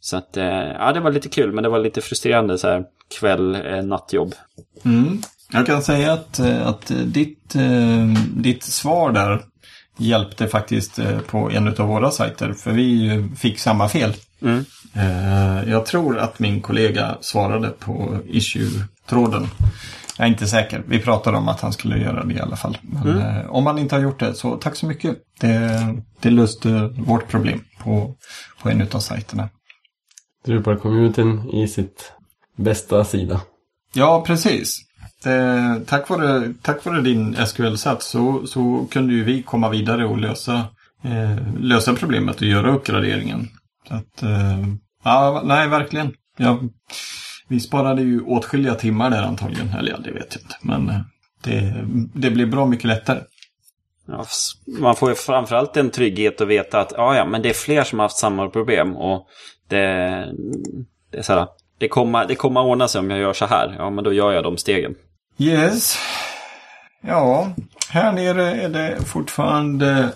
[0.00, 2.84] Så att, eh, ja det var lite kul men det var lite frustrerande så här
[3.20, 4.34] kväll, eh, nattjobb.
[4.84, 5.22] Mm.
[5.52, 7.54] Jag kan säga att, eh, att ditt,
[8.36, 9.42] ditt svar där
[9.98, 12.52] hjälpte faktiskt på en av våra sajter.
[12.52, 14.14] För vi fick samma fel.
[14.42, 14.64] Mm.
[15.70, 19.48] Jag tror att min kollega svarade på issue-tråden.
[20.20, 20.82] Jag är inte säker.
[20.86, 22.78] Vi pratade om att han skulle göra det i alla fall.
[22.82, 25.16] Men eh, om han inte har gjort det så tack så mycket.
[25.40, 28.14] Det, det löste vårt problem på,
[28.62, 29.48] på en av sajterna.
[30.44, 32.12] Drupal-communityn i sitt
[32.56, 33.40] bästa sida.
[33.92, 34.80] Ja, precis.
[35.24, 40.18] Det, tack, vare, tack vare din SQL-sats så, så kunde ju vi komma vidare och
[40.18, 40.64] lösa,
[41.04, 43.48] eh, lösa problemet och göra uppgraderingen.
[43.88, 44.66] Så att, eh,
[45.04, 46.12] ja, nej, verkligen.
[46.36, 46.60] Ja,
[47.48, 49.68] vi sparade ju åtskilliga timmar där antagligen.
[49.78, 50.56] Eller ja, det vet jag inte.
[50.62, 51.00] Men eh,
[51.44, 51.84] det,
[52.14, 53.20] det blev bra mycket lättare.
[54.06, 54.24] Ja,
[54.80, 57.84] man får ju framförallt en trygghet att veta att ja, ja, men det är fler
[57.84, 58.96] som har haft samma problem.
[58.96, 59.26] Och
[59.70, 60.32] det,
[61.12, 61.46] det är så här,
[61.78, 63.74] det kommer, det kommer att ordna sig om jag gör så här.
[63.78, 64.94] Ja, men då gör jag de stegen.
[65.38, 65.98] Yes.
[67.02, 67.52] Ja,
[67.88, 70.12] här nere är det fortfarande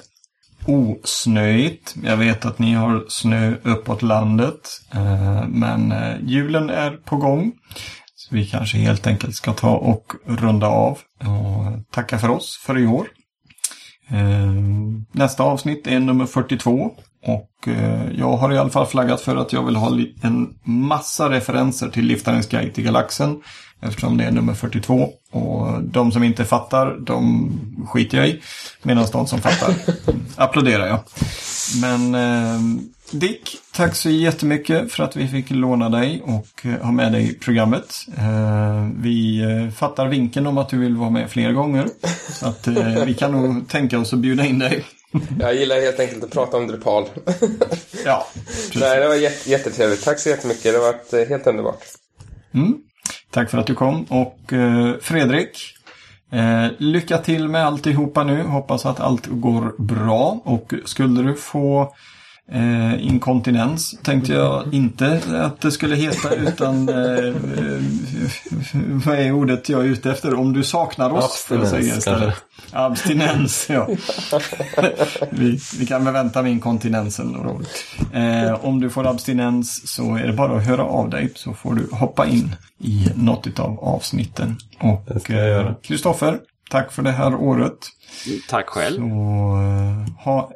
[0.66, 1.94] osnöigt.
[2.04, 4.80] Jag vet att ni har snö uppåt landet.
[4.94, 7.52] Eh, men eh, julen är på gång.
[8.14, 12.78] Så vi kanske helt enkelt ska ta och runda av och tacka för oss för
[12.78, 13.06] i år.
[14.08, 14.52] Eh,
[15.12, 16.90] nästa avsnitt är nummer 42.
[17.26, 21.30] Och eh, jag har i alla fall flaggat för att jag vill ha en massa
[21.30, 23.42] referenser till Liftarens guide till galaxen.
[23.80, 25.08] Eftersom det är nummer 42.
[25.30, 27.50] Och de som inte fattar, de
[27.88, 28.40] skiter jag i.
[28.82, 29.74] Medan de som fattar
[30.36, 30.98] applåderar jag.
[31.80, 32.60] Men eh,
[33.10, 37.30] Dick, tack så jättemycket för att vi fick låna dig och eh, ha med dig
[37.30, 37.94] i programmet.
[38.96, 39.42] Vi
[39.76, 41.88] fattar vinken om att du vill vara med fler gånger.
[42.28, 42.68] Så att
[43.06, 44.84] vi kan nog tänka oss att bjuda in dig.
[45.40, 47.04] Jag gillar helt enkelt att prata om Drupal.
[48.04, 48.74] Ja, precis.
[48.80, 50.04] Nej, det var jätte, jättetrevligt.
[50.04, 50.62] Tack så jättemycket.
[50.62, 51.84] Det har varit eh, helt underbart.
[52.54, 52.74] Mm.
[53.30, 54.04] Tack för att du kom.
[54.04, 55.74] Och eh, Fredrik,
[56.32, 58.42] eh, lycka till med alltihopa nu.
[58.42, 60.40] Hoppas att allt går bra.
[60.44, 61.94] Och skulle du få
[62.52, 67.82] eh, inkontinens tänkte jag inte att det skulle heta utan eh, eh,
[69.06, 70.34] vad är ordet jag är ute efter?
[70.34, 71.24] Om du saknar oss.
[71.24, 72.34] Abstinens, säga istället.
[72.72, 73.88] Abstinens, ja.
[75.30, 77.62] vi, vi kan väl vänta med inkontinensen några år.
[78.12, 81.74] Eh, om du får abstinens så är det bara att höra av dig så får
[81.74, 84.56] du hoppa in i något av avsnitten.
[84.80, 86.38] Och eh, Kristoffer,
[86.70, 87.78] tack för det här året.
[88.48, 88.96] Tack själv.
[88.96, 90.50] Så eh, ha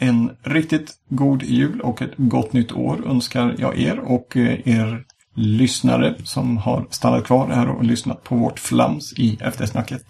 [0.00, 5.04] en riktigt god jul och ett gott nytt år önskar jag er och eh, er
[5.36, 10.06] lyssnare som har stannat kvar här och lyssnat på vårt flams i eftersnacket.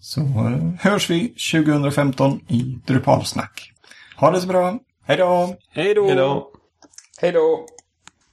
[0.00, 3.72] Så eh, hörs vi 2015 i Drupalsnack.
[4.16, 4.78] Ha det så bra.
[5.06, 5.56] Hej då!
[5.70, 6.06] Hej då!
[6.06, 6.50] Hej då!
[7.20, 7.66] Hej då!